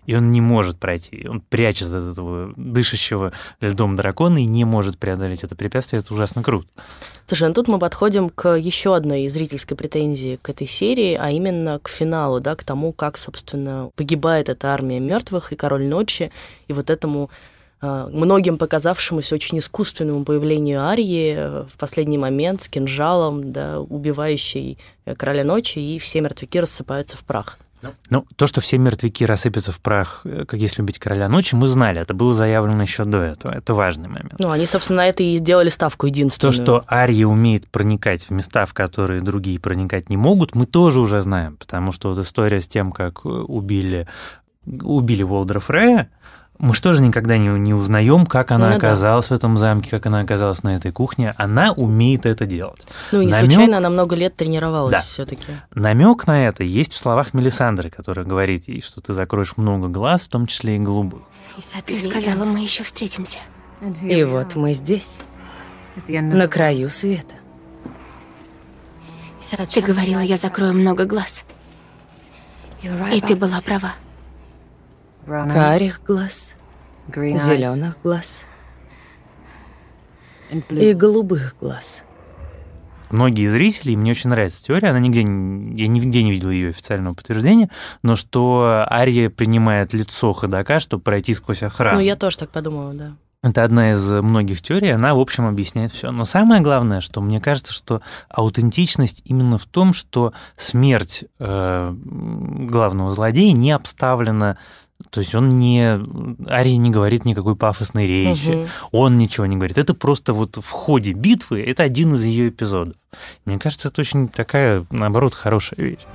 И 0.06 0.15
он 0.15 0.32
не 0.32 0.39
может 0.39 0.78
пройти. 0.78 1.28
Он 1.28 1.41
прячется 1.41 1.98
от 1.98 2.12
этого 2.12 2.54
дышащего 2.56 3.34
льдом 3.60 3.95
дракона 3.95 4.38
и 4.38 4.45
не 4.45 4.65
может 4.65 5.00
преодолеть 5.00 5.43
это 5.43 5.56
препятствие. 5.56 6.02
Это 6.02 6.13
ужасно 6.13 6.43
круто. 6.43 6.67
Слушай, 7.26 7.48
ну 7.48 7.56
тут 7.56 7.67
мы 7.67 7.80
подходим 7.80 8.30
к 8.30 8.56
еще 8.56 8.95
одной 8.95 9.28
зрительской 9.30 9.76
претензии 9.76 10.38
к 10.39 10.50
этой 10.50 10.67
серии, 10.67 11.17
а 11.19 11.32
именно 11.32 11.80
к 11.80 11.89
финалу, 11.89 12.39
да, 12.39 12.56
к 12.56 12.63
тому, 12.63 12.93
как, 12.93 13.17
собственно, 13.17 13.89
погибает 13.95 14.48
эта 14.48 14.67
армия 14.72 15.00
мертвых 15.00 15.52
и 15.52 15.56
король 15.56 15.86
ночи, 15.86 16.32
и 16.67 16.74
вот 16.74 16.91
этому 16.91 17.32
многим 17.82 18.58
показавшемуся 18.58 19.36
очень 19.36 19.60
искусственному 19.60 20.26
появлению 20.26 20.82
Арии 20.82 21.36
э, 21.36 21.63
в 21.63 21.78
последний 21.78 22.18
момент 22.18 22.62
с 22.62 22.70
кинжалом, 22.70 23.52
да, 23.52 23.80
убивающей 23.80 24.78
э, 25.06 25.15
короля 25.15 25.44
ночи, 25.44 25.80
и 25.80 25.98
все 26.00 26.22
мертвяки 26.22 26.58
рассыпаются 26.58 27.15
в 27.15 27.24
прах. 27.24 27.58
Ну, 28.10 28.26
то, 28.36 28.46
что 28.46 28.60
все 28.60 28.78
мертвяки 28.78 29.24
рассыпятся 29.24 29.72
в 29.72 29.80
прах, 29.80 30.22
э, 30.26 30.44
как 30.46 30.60
если 30.60 30.82
убить 30.82 31.00
короля 31.00 31.30
ночи, 31.30 31.56
мы 31.56 31.68
знали. 31.68 32.02
Это 32.02 32.13
было 32.13 32.34
заявлено 32.34 32.82
еще 32.82 33.06
до 33.06 33.20
этого. 33.20 33.54
Это 33.54 33.74
важный 33.74 34.10
момент. 34.10 34.36
Ну, 34.39 34.50
они, 34.52 34.65
собственно, 34.65 34.98
на 34.98 35.08
это 35.08 35.24
и 35.24 35.38
сделали 35.38 35.70
ставку 35.70 36.06
единственную. 36.06 36.54
То, 36.54 36.62
что 36.62 36.84
Ария 36.92 37.26
умеет 37.26 37.70
проникать 37.70 38.24
в 38.24 38.32
места, 38.32 38.65
в 38.65 38.74
которые 38.74 39.22
другие 39.22 39.60
проникать 39.60 40.10
не 40.10 40.18
могут, 40.18 40.56
мы 40.56 40.65
тоже 40.65 41.00
уже 41.00 41.22
знаем. 41.22 41.56
Потому 41.56 41.92
что 41.94 42.10
вот 42.10 42.20
история 42.20 42.60
с 42.60 42.68
тем, 42.68 42.92
как 42.92 43.24
убили, 43.24 44.08
убили 44.65 45.24
Волдера 45.24 45.60
Фрея, 45.60 46.10
Мы 46.60 46.74
что 46.74 46.91
же 46.91 47.02
никогда 47.02 47.38
не, 47.38 47.48
не 47.58 47.74
узнаем, 47.74 48.26
как 48.26 48.52
она 48.52 48.72
ну, 48.72 48.76
оказалась 48.76 49.30
да. 49.30 49.36
в 49.36 49.38
этом 49.38 49.58
замке, 49.58 49.89
как 49.91 50.06
она 50.08 50.19
оказалась 50.19 50.62
на 50.62 50.76
этой 50.76 50.91
кухне. 50.91 51.34
Она 51.38 51.72
умеет 51.72 52.26
это 52.26 52.45
делать. 52.45 52.86
Ну, 53.13 53.22
не 53.22 53.32
Намёк... 53.32 53.50
случайно 53.50 53.78
она 53.78 53.89
много 53.89 54.17
лет 54.17 54.36
тренировалась 54.36 54.91
да. 54.91 55.00
все-таки. 55.00 55.54
Намек 55.74 56.28
на 56.28 56.48
это 56.48 56.65
есть 56.65 56.91
в 56.91 56.98
словах 56.98 57.34
Мелисандры, 57.34 57.89
которая 57.89 58.26
говорит 58.26 58.67
ей, 58.67 58.82
что 58.82 59.00
ты 59.00 59.13
закроешь 59.13 59.56
много 59.56 59.88
глаз, 59.88 60.24
в 60.24 60.28
том 60.28 60.48
числе 60.48 60.76
и 60.76 60.80
голубых. 60.80 61.22
Ты 61.86 61.98
сказала, 61.98 62.43
мы 62.43 62.60
еще 62.60 62.84
встретимся. 62.84 63.39
И 64.04 64.22
вот 64.26 64.56
мы 64.58 64.74
здесь, 64.74 65.19
на 66.10 66.48
краю 66.50 66.89
света. 66.89 67.36
Ты 69.74 69.82
говорила, 69.82 70.19
я 70.19 70.36
закрою 70.36 70.74
много 70.74 71.06
глаз. 71.06 71.45
И 73.13 73.22
ты 73.22 73.38
была 73.38 73.62
права. 73.62 73.93
Карих 75.30 76.02
глаз, 76.06 76.56
зеленых 77.08 77.98
глаз 78.04 78.46
и 80.70 80.94
голубых 80.94 81.56
глаз. 81.60 82.04
Многие 83.12 83.48
зрители, 83.48 83.96
мне 83.96 84.12
очень 84.12 84.30
нравится 84.30 84.63
теория, 84.63 84.89
она 84.89 85.00
нигде, 85.00 85.22
я 85.22 85.88
нигде 85.88 86.24
не 86.24 86.32
видел 86.32 86.52
ее 86.52 86.70
официального 86.70 87.15
подтверждения, 87.15 87.70
но 88.04 88.15
что 88.15 88.86
Ария 88.88 89.30
принимает 89.32 89.94
лицо 89.94 90.32
ходока, 90.34 90.80
чтобы 90.80 91.02
пройти 91.02 91.34
сквозь 91.34 91.63
охрану. 91.63 91.98
Ну, 91.98 92.04
я 92.04 92.15
тоже 92.15 92.38
так 92.38 92.50
подумала, 92.52 92.94
да. 92.94 93.15
Это 93.42 93.63
одна 93.63 93.94
из 93.94 94.12
многих 94.12 94.62
теорий, 94.62 94.89
она, 94.89 95.15
в 95.15 95.20
общем, 95.20 95.48
объясняет 95.48 95.92
все. 95.92 96.12
Но 96.12 96.26
самое 96.26 96.62
главное, 96.62 97.00
что 97.00 97.22
мне 97.22 97.39
кажется, 97.39 97.72
что 97.72 98.02
аутентичность 98.28 99.22
именно 99.24 99.58
в 99.58 99.65
том, 99.65 99.94
что 99.94 100.34
смерть 100.58 101.24
э, 101.39 101.94
главного 101.94 103.12
злодея 103.12 103.54
не 103.54 103.72
обставлена 103.72 104.58
то 105.10 105.22
есть 105.22 105.34
он 105.34 105.58
не... 105.58 106.00
Ария 106.48 106.78
не 106.78 106.92
говорит 106.92 107.26
никакой 107.26 107.56
пафосной 107.56 108.06
речи, 108.06 108.50
угу. 108.50 108.68
он 108.92 109.18
ничего 109.18 109.46
не 109.46 109.56
говорит. 109.56 109.78
Это 109.78 109.94
просто 109.94 110.34
вот 110.34 110.58
в 110.58 110.70
ходе 110.70 111.14
битвы, 111.14 111.62
это 111.62 111.84
один 111.84 112.14
из 112.14 112.24
ее 112.24 112.50
эпизодов. 112.50 112.96
Мне 113.46 113.58
кажется, 113.58 113.88
это 113.88 114.02
очень 114.02 114.28
такая, 114.28 114.86
наоборот, 114.92 115.34
хорошая 115.34 115.80
вещь. 115.80 116.06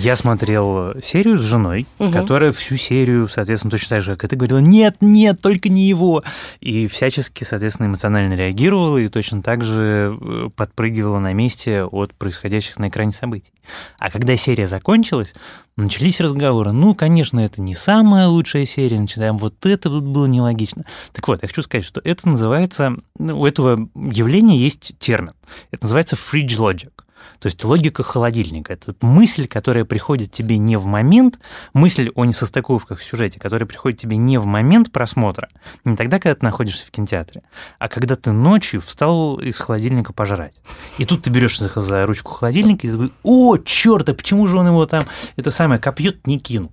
Я 0.00 0.16
смотрел 0.16 0.94
серию 1.02 1.36
с 1.36 1.42
женой, 1.42 1.86
угу. 1.98 2.10
которая 2.10 2.52
всю 2.52 2.76
серию, 2.76 3.28
соответственно, 3.28 3.70
точно 3.70 3.96
так 3.96 4.02
же, 4.02 4.16
как 4.16 4.24
и 4.24 4.28
ты 4.28 4.36
говорила, 4.36 4.58
нет, 4.58 4.96
нет, 5.02 5.42
только 5.42 5.68
не 5.68 5.86
его. 5.86 6.24
И 6.60 6.86
всячески, 6.86 7.44
соответственно, 7.44 7.88
эмоционально 7.88 8.32
реагировала 8.32 8.96
и 8.96 9.08
точно 9.08 9.42
так 9.42 9.62
же 9.62 10.16
э, 10.18 10.48
подпрыгивала 10.56 11.18
на 11.18 11.34
месте 11.34 11.84
от 11.84 12.14
происходящих 12.14 12.78
на 12.78 12.88
экране 12.88 13.12
событий. 13.12 13.52
А 13.98 14.10
когда 14.10 14.36
серия 14.36 14.66
закончилась, 14.66 15.34
начались 15.76 16.20
разговоры. 16.22 16.72
Ну, 16.72 16.94
конечно, 16.94 17.38
это 17.38 17.60
не 17.60 17.74
самая 17.74 18.26
лучшая 18.26 18.64
серия, 18.64 18.98
начинаем 18.98 19.36
вот 19.36 19.66
это 19.66 19.90
было 19.90 20.24
нелогично. 20.24 20.84
Так 21.12 21.28
вот, 21.28 21.42
я 21.42 21.48
хочу 21.48 21.62
сказать, 21.62 21.84
что 21.84 22.00
это 22.02 22.26
называется, 22.26 22.96
ну, 23.18 23.38
у 23.38 23.46
этого 23.46 23.90
явления 23.94 24.56
есть 24.56 24.94
термин. 24.98 25.32
Это 25.70 25.84
называется 25.84 26.16
fridge 26.16 26.56
logic. 26.56 26.90
То 27.38 27.46
есть 27.46 27.62
логика 27.64 28.02
холодильника. 28.02 28.72
Это 28.72 28.94
мысль, 29.00 29.46
которая 29.46 29.84
приходит 29.84 30.30
тебе 30.30 30.58
не 30.58 30.76
в 30.76 30.86
момент, 30.86 31.38
мысль 31.72 32.10
о 32.14 32.24
несостыковках 32.24 32.98
в 32.98 33.04
сюжете, 33.04 33.40
которая 33.40 33.66
приходит 33.66 33.98
тебе 33.98 34.16
не 34.16 34.38
в 34.38 34.46
момент 34.46 34.92
просмотра, 34.92 35.48
не 35.84 35.96
тогда, 35.96 36.18
когда 36.18 36.34
ты 36.34 36.44
находишься 36.44 36.86
в 36.86 36.90
кинотеатре, 36.90 37.42
а 37.78 37.88
когда 37.88 38.16
ты 38.16 38.32
ночью 38.32 38.80
встал 38.80 39.38
из 39.38 39.58
холодильника 39.58 40.12
пожрать. 40.12 40.54
И 40.98 41.04
тут 41.04 41.22
ты 41.22 41.30
берешь 41.30 41.58
за, 41.58 42.06
ручку 42.06 42.32
холодильника 42.32 42.86
и 42.86 42.90
такой, 42.90 43.12
о, 43.22 43.56
черт, 43.58 44.08
а 44.08 44.14
почему 44.14 44.46
же 44.46 44.58
он 44.58 44.66
его 44.68 44.86
там, 44.86 45.04
это 45.36 45.50
самое, 45.50 45.80
копьет 45.80 46.26
не 46.26 46.38
кинул. 46.38 46.72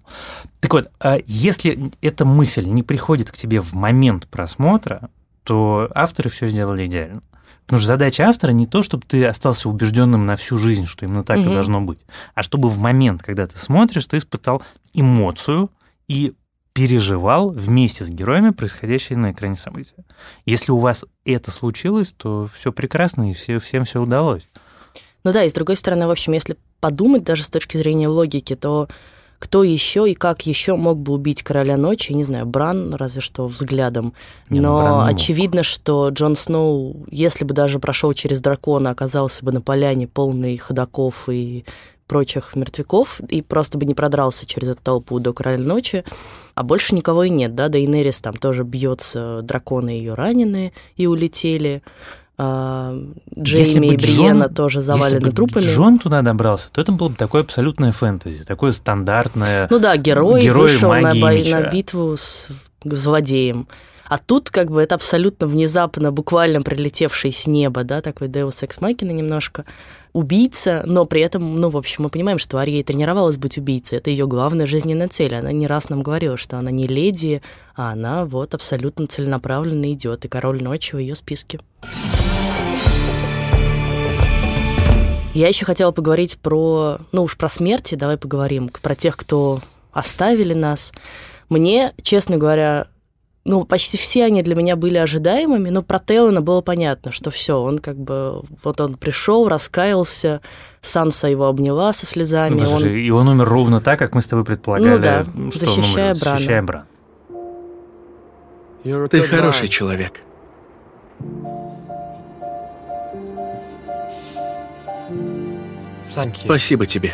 Так 0.59 0.73
вот, 0.73 0.91
а 0.99 1.17
если 1.25 1.91
эта 2.01 2.25
мысль 2.25 2.65
не 2.65 2.83
приходит 2.83 3.31
к 3.31 3.37
тебе 3.37 3.61
в 3.61 3.73
момент 3.73 4.27
просмотра, 4.27 5.09
то 5.43 5.89
авторы 5.95 6.29
все 6.29 6.47
сделали 6.49 6.85
идеально. 6.87 7.21
Потому 7.67 7.81
что 7.81 7.87
задача 7.87 8.23
автора 8.29 8.53
не 8.53 8.65
то, 8.65 8.81
чтобы 8.81 9.03
ты 9.05 9.25
остался 9.25 9.67
убежденным 9.67 10.25
на 10.25 10.37
всю 10.37 10.57
жизнь, 10.57 10.85
что 10.85 11.05
именно 11.05 11.25
так 11.25 11.39
угу. 11.39 11.49
и 11.49 11.53
должно 11.53 11.81
быть, 11.81 11.99
а 12.33 12.41
чтобы 12.41 12.69
в 12.69 12.77
момент, 12.77 13.21
когда 13.21 13.45
ты 13.45 13.59
смотришь, 13.59 14.05
ты 14.05 14.17
испытал 14.17 14.63
эмоцию 14.93 15.69
и 16.07 16.33
переживал 16.71 17.49
вместе 17.49 18.05
с 18.05 18.09
героями 18.09 18.51
происходящие 18.51 19.17
на 19.17 19.31
экране 19.33 19.57
события. 19.57 20.05
Если 20.45 20.71
у 20.71 20.77
вас 20.77 21.03
это 21.25 21.51
случилось, 21.51 22.13
то 22.15 22.49
все 22.53 22.71
прекрасно 22.71 23.31
и 23.31 23.33
все, 23.33 23.59
всем 23.59 23.83
все 23.83 24.01
удалось. 24.01 24.43
Ну 25.25 25.33
да, 25.33 25.43
и 25.43 25.49
с 25.49 25.53
другой 25.53 25.75
стороны, 25.75 26.07
в 26.07 26.11
общем, 26.11 26.31
если 26.31 26.55
подумать 26.79 27.25
даже 27.25 27.43
с 27.43 27.49
точки 27.49 27.75
зрения 27.75 28.07
логики, 28.07 28.55
то 28.55 28.87
кто 29.39 29.63
еще 29.63 30.09
и 30.09 30.15
как 30.15 30.45
еще 30.47 30.75
мог 30.75 30.97
бы 30.99 31.13
убить 31.13 31.43
короля 31.43 31.77
ночи, 31.77 32.11
не 32.11 32.23
знаю, 32.23 32.45
Бран, 32.45 32.93
разве 32.93 33.21
что 33.21 33.47
взглядом. 33.47 34.13
Не, 34.49 34.59
ну, 34.59 34.79
Но 34.79 35.05
очевидно, 35.05 35.63
что 35.63 36.09
Джон 36.09 36.35
Сноу, 36.35 37.05
если 37.11 37.43
бы 37.43 37.53
даже 37.53 37.79
прошел 37.79 38.13
через 38.13 38.41
дракона, 38.41 38.89
оказался 38.89 39.45
бы 39.45 39.51
на 39.51 39.61
поляне 39.61 40.07
полный 40.07 40.57
ходаков 40.57 41.29
и 41.29 41.65
прочих 42.07 42.55
мертвяков 42.55 43.19
и 43.29 43.41
просто 43.41 43.77
бы 43.77 43.85
не 43.85 43.93
продрался 43.93 44.45
через 44.45 44.69
эту 44.69 44.81
толпу 44.81 45.19
до 45.19 45.33
Короля 45.33 45.63
Ночи, 45.63 46.03
а 46.55 46.63
больше 46.63 46.95
никого 46.95 47.25
и 47.25 47.29
нет, 47.29 47.53
да, 47.53 47.67
да 47.67 47.77
и 47.77 47.85
Нерис 47.85 48.21
там 48.21 48.33
тоже 48.33 48.63
бьется, 48.63 49.41
драконы 49.43 49.89
ее 49.89 50.13
ранены 50.13 50.73
и 50.95 51.05
улетели. 51.05 51.81
А, 52.39 52.95
Джейми 53.37 53.87
и 53.87 53.97
Бриена 53.97 54.43
Джон, 54.43 54.53
тоже 54.53 54.81
завалены 54.83 55.15
если 55.15 55.29
бы 55.29 55.35
трупами. 55.35 55.63
Джон 55.63 55.97
туда 55.97 56.21
добрался, 56.21 56.69
то 56.71 56.79
это 56.79 56.91
было 56.91 57.09
бы 57.09 57.15
такое 57.15 57.41
абсолютное 57.41 57.91
фэнтези, 57.91 58.45
такое 58.45 58.71
стандартное. 58.71 59.67
Ну 59.71 59.79
да, 59.79 59.97
герой, 59.97 60.41
герой 60.41 60.73
вышел 60.73 60.93
на, 60.93 61.15
бой, 61.15 61.43
на 61.49 61.69
битву 61.69 62.15
с 62.15 62.47
злодеем. 62.83 63.67
А 64.07 64.19
тут 64.19 64.51
как 64.51 64.71
бы 64.71 64.81
это 64.81 64.95
абсолютно 64.95 65.47
внезапно, 65.47 66.11
буквально 66.11 66.61
прилетевший 66.61 67.33
с 67.33 67.45
неба, 67.45 67.83
да, 67.83 68.01
такой 68.01 68.29
Deus 68.29 68.63
Ex 68.63 68.79
Machina 68.79 69.11
немножко, 69.11 69.65
убийца, 70.13 70.83
но 70.85 71.05
при 71.05 71.21
этом, 71.21 71.59
ну, 71.59 71.69
в 71.69 71.75
общем, 71.75 72.03
мы 72.03 72.09
понимаем, 72.09 72.39
что 72.39 72.57
Ария 72.57 72.83
тренировалась 72.83 73.37
быть 73.37 73.57
убийцей, 73.57 73.97
это 73.97 74.09
ее 74.09 74.25
главная 74.25 74.65
жизненная 74.65 75.09
цель. 75.09 75.35
Она 75.35 75.51
не 75.51 75.67
раз 75.67 75.89
нам 75.89 76.03
говорила, 76.03 76.37
что 76.37 76.57
она 76.57 76.71
не 76.71 76.87
леди, 76.87 77.41
а 77.75 77.91
она 77.91 78.25
вот 78.25 78.53
абсолютно 78.53 79.07
целенаправленно 79.07 79.91
идет, 79.91 80.23
и 80.23 80.29
король 80.29 80.63
ночи 80.63 80.95
в 80.95 80.99
ее 80.99 81.15
списке. 81.15 81.59
Я 85.37 85.49
еще 85.49 85.65
хотела 85.65 85.91
поговорить 85.91 86.39
про, 86.39 86.97
ну 87.11 87.21
уж 87.21 87.37
про 87.37 87.47
смерти, 87.47 87.93
давай 87.93 88.17
поговорим, 88.17 88.71
про 88.81 88.95
тех, 88.95 89.15
кто 89.15 89.59
оставили 89.91 90.55
нас. 90.55 90.91
Мне, 91.47 91.93
честно 92.01 92.37
говоря, 92.37 92.87
ну, 93.45 93.63
почти 93.63 93.99
все 93.99 94.25
они 94.25 94.41
для 94.41 94.55
меня 94.55 94.75
были 94.75 94.97
ожидаемыми, 94.97 95.69
но 95.69 95.83
про 95.83 95.99
Теллана 95.99 96.41
было 96.41 96.61
понятно, 96.61 97.11
что 97.11 97.29
все, 97.29 97.61
он 97.61 97.77
как 97.77 97.97
бы, 97.97 98.41
вот 98.63 98.81
он 98.81 98.95
пришел, 98.95 99.47
раскаялся, 99.47 100.41
Санса 100.81 101.27
его 101.27 101.45
обняла 101.45 101.93
со 101.93 102.07
слезами. 102.07 102.59
Ну, 102.59 102.71
он... 102.71 102.87
И 102.87 103.09
он 103.11 103.27
умер 103.27 103.47
ровно 103.47 103.79
так, 103.79 103.99
как 103.99 104.15
мы 104.15 104.23
с 104.23 104.25
тобой 104.25 104.43
предполагали, 104.43 104.89
ну, 104.89 104.97
да, 104.97 105.51
что 105.51 105.67
защищая 105.67 105.83
он 105.83 105.91
умрет, 105.91 106.19
Брана. 106.19 106.37
защищая 106.37 106.63
Бран. 106.63 106.85
Ты 109.09 109.21
хороший 109.21 109.67
человек. 109.67 110.23
Спасибо 116.45 116.85
тебе. 116.85 117.13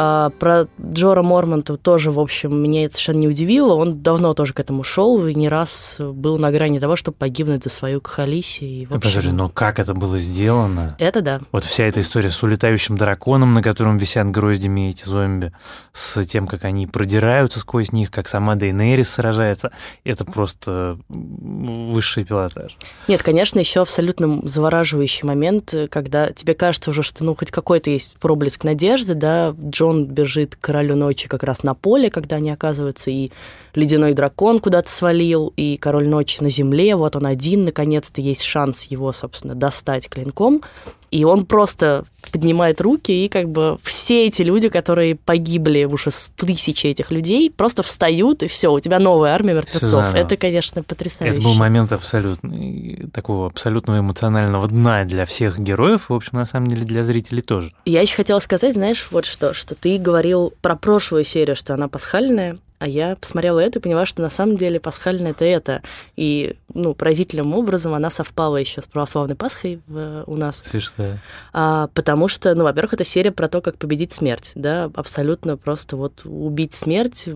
А 0.00 0.30
про 0.38 0.68
Джора 0.80 1.22
Мормонта 1.22 1.76
тоже, 1.76 2.12
в 2.12 2.20
общем, 2.20 2.56
меня 2.56 2.84
это 2.84 2.94
совершенно 2.94 3.18
не 3.18 3.28
удивило. 3.28 3.74
Он 3.74 4.00
давно 4.00 4.32
тоже 4.32 4.54
к 4.54 4.60
этому 4.60 4.84
шел 4.84 5.26
и 5.26 5.34
не 5.34 5.48
раз 5.48 5.96
был 5.98 6.38
на 6.38 6.52
грани 6.52 6.78
того, 6.78 6.94
чтобы 6.94 7.16
погибнуть 7.16 7.64
за 7.64 7.70
свою 7.70 8.00
Кахалиси. 8.00 8.62
И, 8.62 8.84
общем... 8.84 9.00
Подожди, 9.00 9.32
но 9.32 9.48
как 9.48 9.80
это 9.80 9.94
было 9.94 10.18
сделано? 10.18 10.94
Это 11.00 11.20
да. 11.20 11.40
Вот 11.50 11.64
вся 11.64 11.84
эта 11.84 12.00
история 12.00 12.30
с 12.30 12.40
улетающим 12.44 12.96
драконом, 12.96 13.54
на 13.54 13.62
котором 13.62 13.98
висят 13.98 14.30
гроздями 14.30 14.90
эти 14.90 15.04
зомби, 15.04 15.52
с 15.92 16.24
тем, 16.26 16.46
как 16.46 16.64
они 16.64 16.86
продираются 16.86 17.58
сквозь 17.58 17.90
них, 17.90 18.12
как 18.12 18.28
сама 18.28 18.54
Дейнерис 18.54 19.10
сражается, 19.10 19.72
это 20.04 20.24
просто 20.24 20.98
высший 21.08 22.24
пилотаж. 22.24 22.76
Нет, 23.08 23.24
конечно, 23.24 23.58
еще 23.58 23.80
абсолютно 23.80 24.40
завораживающий 24.44 25.26
момент, 25.26 25.74
когда 25.90 26.30
тебе 26.32 26.54
кажется 26.54 26.90
уже, 26.90 27.02
что 27.02 27.24
ну 27.24 27.34
хоть 27.34 27.50
какой-то 27.50 27.90
есть 27.90 28.12
проблеск 28.20 28.62
надежды, 28.62 29.14
да, 29.14 29.56
Джон 29.58 29.87
бежит 29.92 30.56
к 30.56 30.60
королю 30.60 30.96
ночи 30.96 31.28
как 31.28 31.42
раз 31.42 31.62
на 31.62 31.74
поле, 31.74 32.10
когда 32.10 32.36
они 32.36 32.50
оказываются, 32.50 33.10
и 33.10 33.30
ледяной 33.74 34.12
дракон 34.12 34.60
куда-то 34.60 34.90
свалил, 34.90 35.52
и 35.56 35.76
король 35.76 36.08
ночи 36.08 36.42
на 36.42 36.48
земле, 36.48 36.96
вот 36.96 37.16
он 37.16 37.26
один, 37.26 37.64
наконец-то 37.64 38.20
есть 38.20 38.42
шанс 38.42 38.84
его, 38.84 39.12
собственно, 39.12 39.54
достать 39.54 40.08
клинком. 40.08 40.62
И 41.10 41.24
он 41.24 41.46
просто 41.46 42.04
поднимает 42.32 42.80
руки, 42.80 43.24
и 43.24 43.28
как 43.28 43.48
бы 43.48 43.78
все 43.82 44.26
эти 44.26 44.42
люди, 44.42 44.68
которые 44.68 45.16
погибли, 45.16 45.84
уже 45.84 46.10
тысячи 46.36 46.86
этих 46.86 47.10
людей, 47.10 47.50
просто 47.50 47.82
встают, 47.82 48.42
и 48.42 48.48
все, 48.48 48.72
у 48.72 48.80
тебя 48.80 48.98
новая 48.98 49.32
армия 49.32 49.54
мертвецов. 49.54 50.14
Это, 50.14 50.36
конечно, 50.36 50.82
потрясающе. 50.82 51.36
Это 51.36 51.42
был 51.42 51.54
момент 51.54 51.92
абсолютно 51.92 53.08
такого 53.12 53.46
абсолютного 53.46 54.00
эмоционального 54.00 54.68
дна 54.68 55.04
для 55.04 55.24
всех 55.24 55.58
героев, 55.58 56.08
в 56.08 56.14
общем, 56.14 56.38
на 56.38 56.44
самом 56.44 56.68
деле 56.68 56.84
для 56.84 57.02
зрителей 57.02 57.42
тоже. 57.42 57.72
Я 57.84 58.02
еще 58.02 58.16
хотела 58.16 58.40
сказать, 58.40 58.74
знаешь, 58.74 59.08
вот 59.10 59.24
что, 59.24 59.54
что 59.54 59.74
ты 59.74 59.98
говорил 59.98 60.52
про 60.60 60.76
прошлую 60.76 61.24
серию, 61.24 61.56
что 61.56 61.74
она 61.74 61.88
пасхальная, 61.88 62.58
а 62.78 62.88
я 62.88 63.16
посмотрела 63.16 63.58
это 63.60 63.78
и 63.78 63.82
поняла, 63.82 64.06
что 64.06 64.22
на 64.22 64.30
самом 64.30 64.56
деле 64.56 64.80
пасхальное 64.80 65.32
это 65.32 65.44
это. 65.44 65.82
И, 66.16 66.56
ну, 66.72 66.94
поразительным 66.94 67.54
образом 67.54 67.94
она 67.94 68.10
совпала 68.10 68.56
еще 68.56 68.82
с 68.82 68.86
православной 68.86 69.34
Пасхой 69.34 69.80
в, 69.86 70.24
у 70.26 70.36
нас. 70.36 70.62
Смешно. 70.64 71.18
А, 71.52 71.88
потому 71.94 72.28
что, 72.28 72.54
ну, 72.54 72.64
во-первых, 72.64 72.94
это 72.94 73.04
серия 73.04 73.32
про 73.32 73.48
то, 73.48 73.60
как 73.60 73.76
победить 73.78 74.12
смерть, 74.12 74.52
да, 74.54 74.90
абсолютно 74.94 75.56
просто 75.56 75.96
вот 75.96 76.22
убить 76.24 76.74
смерть, 76.74 77.28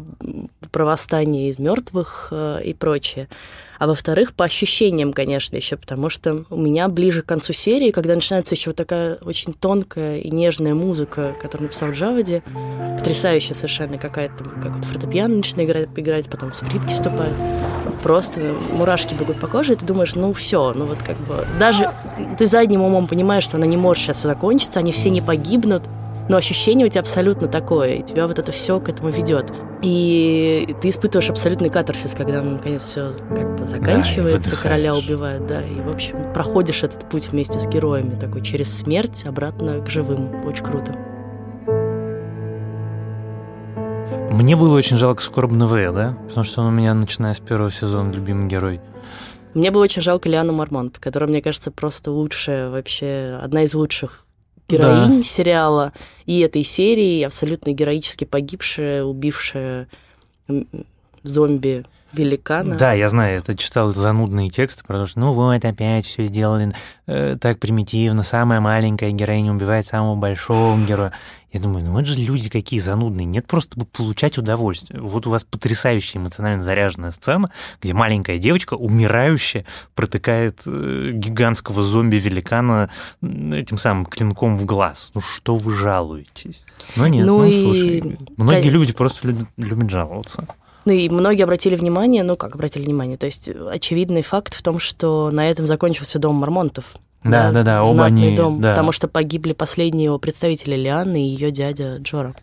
про 0.70 0.84
восстание 0.84 1.50
из 1.50 1.58
мертвых 1.58 2.28
э, 2.30 2.62
и 2.64 2.74
прочее 2.74 3.28
а 3.82 3.88
во-вторых, 3.88 4.32
по 4.34 4.44
ощущениям, 4.44 5.12
конечно, 5.12 5.56
еще, 5.56 5.76
потому 5.76 6.08
что 6.08 6.44
у 6.50 6.56
меня 6.56 6.86
ближе 6.86 7.22
к 7.22 7.26
концу 7.26 7.52
серии, 7.52 7.90
когда 7.90 8.14
начинается 8.14 8.54
еще 8.54 8.70
вот 8.70 8.76
такая 8.76 9.16
очень 9.16 9.54
тонкая 9.54 10.18
и 10.18 10.30
нежная 10.30 10.72
музыка, 10.72 11.34
которую 11.42 11.66
написал 11.66 11.90
Джавади, 11.90 12.44
потрясающая 12.96 13.56
совершенно 13.56 13.98
какая-то, 13.98 14.44
как 14.44 14.76
вот 14.76 14.86
фортепиано 15.32 15.36
начинает 15.36 15.70
играть, 15.70 15.88
играть, 15.96 16.28
потом 16.28 16.52
скрипки 16.52 16.88
вступают, 16.88 17.36
просто 18.02 18.54
мурашки 18.72 19.14
бегут 19.14 19.40
по 19.40 19.46
коже, 19.46 19.74
и 19.74 19.76
ты 19.76 19.86
думаешь, 19.86 20.14
ну 20.14 20.32
все, 20.32 20.72
ну 20.74 20.86
вот 20.86 20.98
как 21.02 21.16
бы, 21.18 21.46
даже 21.58 21.90
ты 22.38 22.46
задним 22.46 22.82
умом 22.82 23.06
понимаешь, 23.06 23.44
что 23.44 23.56
она 23.56 23.66
не 23.66 23.76
может 23.76 24.02
сейчас 24.02 24.22
закончиться, 24.22 24.80
они 24.80 24.92
все 24.92 25.10
не 25.10 25.20
погибнут, 25.20 25.82
но 26.28 26.36
ощущение 26.36 26.86
у 26.86 26.90
тебя 26.90 27.00
абсолютно 27.00 27.48
такое, 27.48 27.94
и 27.94 28.02
тебя 28.02 28.26
вот 28.28 28.38
это 28.38 28.52
все 28.52 28.78
к 28.78 28.88
этому 28.88 29.10
ведет. 29.10 29.52
И 29.82 30.76
ты 30.80 30.90
испытываешь 30.90 31.28
абсолютный 31.28 31.68
катарсис, 31.68 32.14
когда 32.14 32.40
ну, 32.40 32.52
наконец 32.52 32.82
все 32.82 33.12
как 33.34 33.58
бы 33.58 33.66
заканчивается, 33.66 34.52
да, 34.52 34.56
короля 34.62 34.94
убивают, 34.94 35.46
да, 35.46 35.60
и 35.60 35.80
в 35.80 35.88
общем 35.88 36.32
проходишь 36.32 36.84
этот 36.84 37.08
путь 37.10 37.28
вместе 37.32 37.58
с 37.58 37.66
героями, 37.66 38.16
такой 38.16 38.42
через 38.42 38.72
смерть 38.72 39.24
обратно 39.26 39.80
к 39.80 39.88
живым. 39.88 40.46
Очень 40.46 40.64
круто. 40.64 40.94
Мне 44.32 44.56
было 44.56 44.74
очень 44.74 44.96
жалко 44.96 45.22
скорбного 45.22 45.92
да? 45.92 46.16
Потому 46.28 46.44
что 46.44 46.62
он 46.62 46.68
у 46.68 46.70
меня, 46.70 46.94
начиная 46.94 47.34
с 47.34 47.40
первого 47.40 47.70
сезона, 47.70 48.12
любимый 48.12 48.48
герой. 48.48 48.80
Мне 49.52 49.70
было 49.70 49.82
очень 49.82 50.00
жалко 50.00 50.28
Лиану 50.28 50.54
Мармонт, 50.54 50.98
которая, 50.98 51.28
мне 51.28 51.42
кажется, 51.42 51.70
просто 51.70 52.10
лучшая 52.10 52.70
вообще, 52.70 53.38
одна 53.42 53.64
из 53.64 53.74
лучших 53.74 54.26
героинь 54.68 55.18
да. 55.18 55.22
сериала 55.22 55.92
и 56.24 56.40
этой 56.40 56.62
серии, 56.62 57.22
абсолютно 57.22 57.72
героически 57.72 58.24
погибшая, 58.24 59.04
убившая 59.04 59.88
зомби 61.22 61.84
великана. 62.12 62.76
Да, 62.76 62.92
я 62.92 63.08
знаю, 63.08 63.38
это 63.38 63.56
читал 63.56 63.92
занудные 63.92 64.50
тексты, 64.50 64.82
потому 64.86 65.06
что, 65.06 65.20
ну 65.20 65.32
вот, 65.32 65.64
опять 65.64 66.06
все 66.06 66.24
сделали 66.24 66.72
э, 67.06 67.36
так 67.40 67.58
примитивно, 67.58 68.22
самая 68.22 68.60
маленькая 68.60 69.10
героиня 69.10 69.52
убивает 69.52 69.86
самого 69.86 70.14
большого 70.14 70.78
героя. 70.78 71.12
Я 71.52 71.60
думаю, 71.60 71.84
ну 71.84 71.92
вот 71.92 72.06
же 72.06 72.18
люди 72.18 72.48
какие 72.48 72.80
занудные, 72.80 73.26
нет 73.26 73.46
просто 73.46 73.78
получать 73.84 74.38
удовольствие. 74.38 75.00
Вот 75.00 75.26
у 75.26 75.30
вас 75.30 75.44
потрясающая 75.44 76.18
эмоционально 76.18 76.62
заряженная 76.62 77.10
сцена, 77.10 77.50
где 77.82 77.92
маленькая 77.92 78.38
девочка, 78.38 78.74
умирающая, 78.74 79.66
протыкает 79.94 80.62
э, 80.66 81.10
гигантского 81.12 81.82
зомби-великана 81.82 82.88
этим 83.20 83.76
самым 83.76 84.06
клинком 84.06 84.56
в 84.56 84.64
глаз. 84.64 85.12
Ну 85.14 85.20
что 85.20 85.56
вы 85.56 85.74
жалуетесь? 85.74 86.64
Ну 86.96 87.06
нет, 87.06 87.26
ну, 87.26 87.38
ну 87.38 87.44
и... 87.44 87.62
слушай, 87.62 88.18
многие 88.38 88.70
люди 88.70 88.94
просто 88.94 89.28
любят, 89.28 89.48
любят 89.58 89.90
жаловаться. 89.90 90.46
Ну 90.84 90.92
и 90.92 91.08
многие 91.08 91.42
обратили 91.42 91.76
внимание, 91.76 92.22
ну 92.22 92.36
как 92.36 92.54
обратили 92.54 92.84
внимание, 92.84 93.16
то 93.16 93.26
есть 93.26 93.48
очевидный 93.48 94.22
факт 94.22 94.54
в 94.54 94.62
том, 94.62 94.78
что 94.78 95.30
на 95.30 95.48
этом 95.48 95.66
закончился 95.66 96.18
дом 96.18 96.36
Мармонтов. 96.36 96.94
Да, 97.24 97.52
да, 97.52 97.62
да, 97.62 97.82
оба 97.84 98.06
они, 98.06 98.36
дом, 98.36 98.60
да. 98.60 98.70
потому 98.70 98.90
что 98.90 99.06
погибли 99.06 99.52
последние 99.52 100.06
его 100.06 100.18
представители 100.18 100.74
Лианы 100.74 101.24
и 101.24 101.28
ее 101.28 101.52
дядя 101.52 101.98
Джора. 101.98 102.34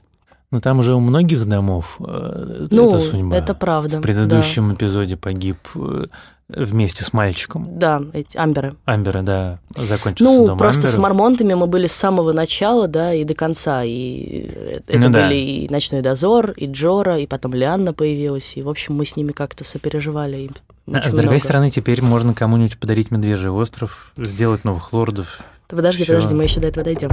Ну 0.51 0.61
там 0.61 0.79
уже 0.79 0.95
у 0.95 0.99
многих 0.99 1.45
домов 1.45 1.97
э, 1.99 2.67
ну, 2.71 2.89
это 2.89 2.99
судьба. 2.99 3.35
это 3.35 3.53
правда. 3.53 3.99
В 3.99 4.01
предыдущем 4.01 4.69
да. 4.69 4.75
эпизоде 4.75 5.15
погиб 5.15 5.57
э, 5.75 6.05
вместе 6.49 7.03
с 7.03 7.13
мальчиком. 7.13 7.65
Да, 7.77 8.01
эти 8.13 8.35
Амберы. 8.37 8.73
Амберы, 8.85 9.21
да, 9.21 9.59
закончился 9.75 10.23
Ну, 10.23 10.47
дом 10.47 10.57
просто 10.57 10.81
Амберов. 10.87 10.95
с 10.95 10.97
Мормонтами 10.97 11.53
мы 11.53 11.67
были 11.67 11.87
с 11.87 11.93
самого 11.93 12.33
начала, 12.33 12.87
да, 12.87 13.13
и 13.13 13.23
до 13.23 13.35
конца. 13.35 13.83
И 13.83 14.49
это 14.87 14.97
ну, 14.97 15.09
были 15.09 15.11
да. 15.11 15.31
и 15.31 15.69
«Ночной 15.69 16.01
дозор», 16.01 16.51
и 16.51 16.65
Джора, 16.65 17.17
и 17.19 17.27
потом 17.27 17.53
Лианна 17.53 17.93
появилась. 17.93 18.57
И, 18.57 18.63
в 18.63 18.69
общем, 18.69 18.95
мы 18.95 19.05
с 19.05 19.15
ними 19.15 19.31
как-то 19.31 19.63
сопереживали. 19.63 20.49
А 20.91 21.01
с 21.01 21.13
другой 21.13 21.25
много. 21.25 21.39
стороны, 21.39 21.69
теперь 21.69 22.01
можно 22.01 22.33
кому-нибудь 22.33 22.79
подарить 22.79 23.11
Медвежий 23.11 23.51
остров, 23.51 24.11
сделать 24.17 24.63
новых 24.63 24.91
лордов. 24.91 25.39
Подожди, 25.67 26.03
Всё. 26.03 26.13
подожди, 26.13 26.33
мы 26.33 26.43
еще 26.43 26.59
до 26.59 26.67
этого 26.67 26.83
дойдем. 26.83 27.11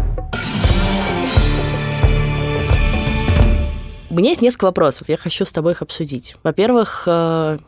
У 4.09 4.15
меня 4.15 4.31
есть 4.31 4.41
несколько 4.41 4.65
вопросов, 4.65 5.11
я 5.11 5.19
хочу 5.19 5.45
с 5.45 5.53
тобой 5.53 5.73
их 5.73 5.83
обсудить. 5.83 6.37
Во-первых, 6.43 7.03
э, 7.07 7.59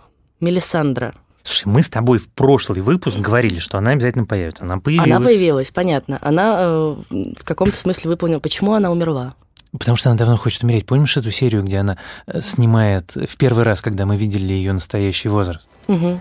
Мелисандра. 0.40 1.14
Слушай, 1.42 1.66
мы 1.66 1.82
с 1.82 1.88
тобой 1.88 2.18
в 2.18 2.28
прошлый 2.28 2.82
выпуск 2.82 3.16
говорили, 3.16 3.58
что 3.58 3.78
она 3.78 3.92
обязательно 3.92 4.26
появится. 4.26 4.64
Она 4.64 4.78
появилась. 4.78 5.10
Она 5.10 5.20
появилась, 5.20 5.70
понятно. 5.70 6.18
Она 6.20 6.58
э, 6.60 6.96
в 7.38 7.44
каком-то 7.44 7.76
смысле 7.76 8.10
выполнила. 8.10 8.40
Почему 8.40 8.74
она 8.74 8.90
умерла? 8.90 9.34
Потому 9.72 9.96
что 9.96 10.10
она 10.10 10.18
давно 10.18 10.36
хочет 10.36 10.62
умереть. 10.62 10.86
Помнишь 10.86 11.16
эту 11.16 11.30
серию, 11.30 11.62
где 11.62 11.78
она 11.78 11.98
э, 12.26 12.40
снимает 12.40 13.12
в 13.14 13.36
первый 13.36 13.64
раз, 13.64 13.80
когда 13.80 14.06
мы 14.06 14.16
видели 14.16 14.52
ее 14.52 14.72
настоящий 14.72 15.28
возраст? 15.28 15.68
Угу. 15.88 16.20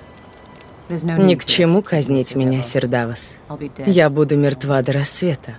Ни 0.90 1.36
к 1.36 1.44
чему 1.44 1.82
казнить 1.82 2.36
меня, 2.36 2.62
Сердавас. 2.62 3.40
Я 3.86 4.10
буду 4.10 4.38
мертва 4.38 4.82
до 4.82 4.94
рассвета 4.94 5.56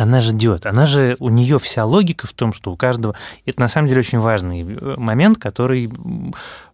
она 0.00 0.22
ждет. 0.22 0.64
Она 0.64 0.86
же, 0.86 1.16
у 1.20 1.28
нее 1.28 1.58
вся 1.58 1.84
логика 1.84 2.26
в 2.26 2.32
том, 2.32 2.54
что 2.54 2.72
у 2.72 2.76
каждого... 2.76 3.14
Это 3.44 3.60
на 3.60 3.68
самом 3.68 3.88
деле 3.88 4.00
очень 4.00 4.18
важный 4.18 4.62
э, 4.62 4.94
момент, 4.96 5.36
который 5.38 5.90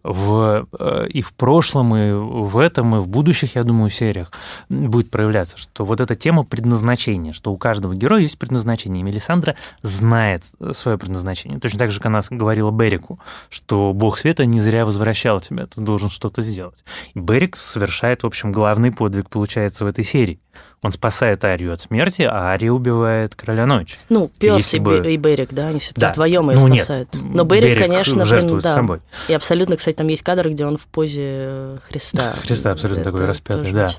в, 0.03 0.67
э, 0.79 1.07
и 1.09 1.21
в 1.21 1.33
прошлом, 1.33 1.95
и 1.95 2.11
в 2.11 2.57
этом, 2.57 2.95
и 2.95 2.99
в 2.99 3.07
будущих, 3.07 3.55
я 3.55 3.63
думаю, 3.63 3.89
сериях 3.89 4.31
будет 4.69 5.09
проявляться, 5.11 5.57
что 5.57 5.85
вот 5.85 6.01
эта 6.01 6.15
тема 6.15 6.43
предназначения, 6.43 7.33
что 7.33 7.51
у 7.51 7.57
каждого 7.57 7.95
героя 7.95 8.21
есть 8.21 8.37
предназначение. 8.37 9.01
И 9.01 9.03
Мелисандра 9.03 9.55
знает 9.81 10.43
свое 10.71 10.97
предназначение. 10.97 11.59
Точно 11.59 11.79
так 11.79 11.91
же, 11.91 11.99
как 11.99 12.07
она 12.07 12.21
говорила 12.29 12.71
Берику, 12.71 13.19
что 13.49 13.93
бог 13.93 14.17
света 14.17 14.45
не 14.45 14.59
зря 14.59 14.85
возвращал 14.85 15.39
тебя, 15.41 15.67
ты 15.67 15.81
должен 15.81 16.09
что-то 16.09 16.41
сделать. 16.41 16.83
И 17.13 17.19
Берик 17.19 17.55
совершает, 17.55 18.23
в 18.23 18.27
общем, 18.27 18.51
главный 18.51 18.91
подвиг, 18.91 19.29
получается, 19.29 19.85
в 19.85 19.87
этой 19.87 20.03
серии. 20.03 20.39
Он 20.83 20.91
спасает 20.91 21.43
Арию 21.43 21.73
от 21.73 21.81
смерти, 21.81 22.21
а 22.21 22.51
Ария 22.51 22.71
убивает 22.71 23.33
короля 23.33 23.65
ночи. 23.65 23.97
Ну, 24.09 24.29
пес 24.39 24.75
и, 24.75 24.79
бы... 24.79 25.11
и 25.11 25.17
Берик, 25.17 25.49
да, 25.51 25.69
они 25.69 25.79
все-таки 25.79 26.01
да. 26.01 26.11
вдвоем 26.11 26.51
ее 26.51 26.59
ну, 26.59 26.75
спасают. 26.75 27.13
Нет, 27.15 27.23
Но 27.33 27.43
Берик, 27.45 27.63
Берик 27.63 27.79
конечно, 27.79 28.25
жертвует 28.25 28.63
да. 28.63 28.73
собой. 28.75 28.99
И 29.27 29.33
абсолютно, 29.33 29.75
кстати, 29.75 29.96
там 29.97 30.07
есть 30.07 30.21
кадр, 30.21 30.49
где 30.49 30.65
он 30.65 30.77
в 30.77 30.85
позе 30.85 31.21
э, 31.23 31.77
Христа. 31.89 32.33
Христа 32.43 32.71
абсолютно 32.71 33.01
Это 33.01 33.11
такой 33.11 33.25
распятый, 33.25 33.73
да. 33.73 33.89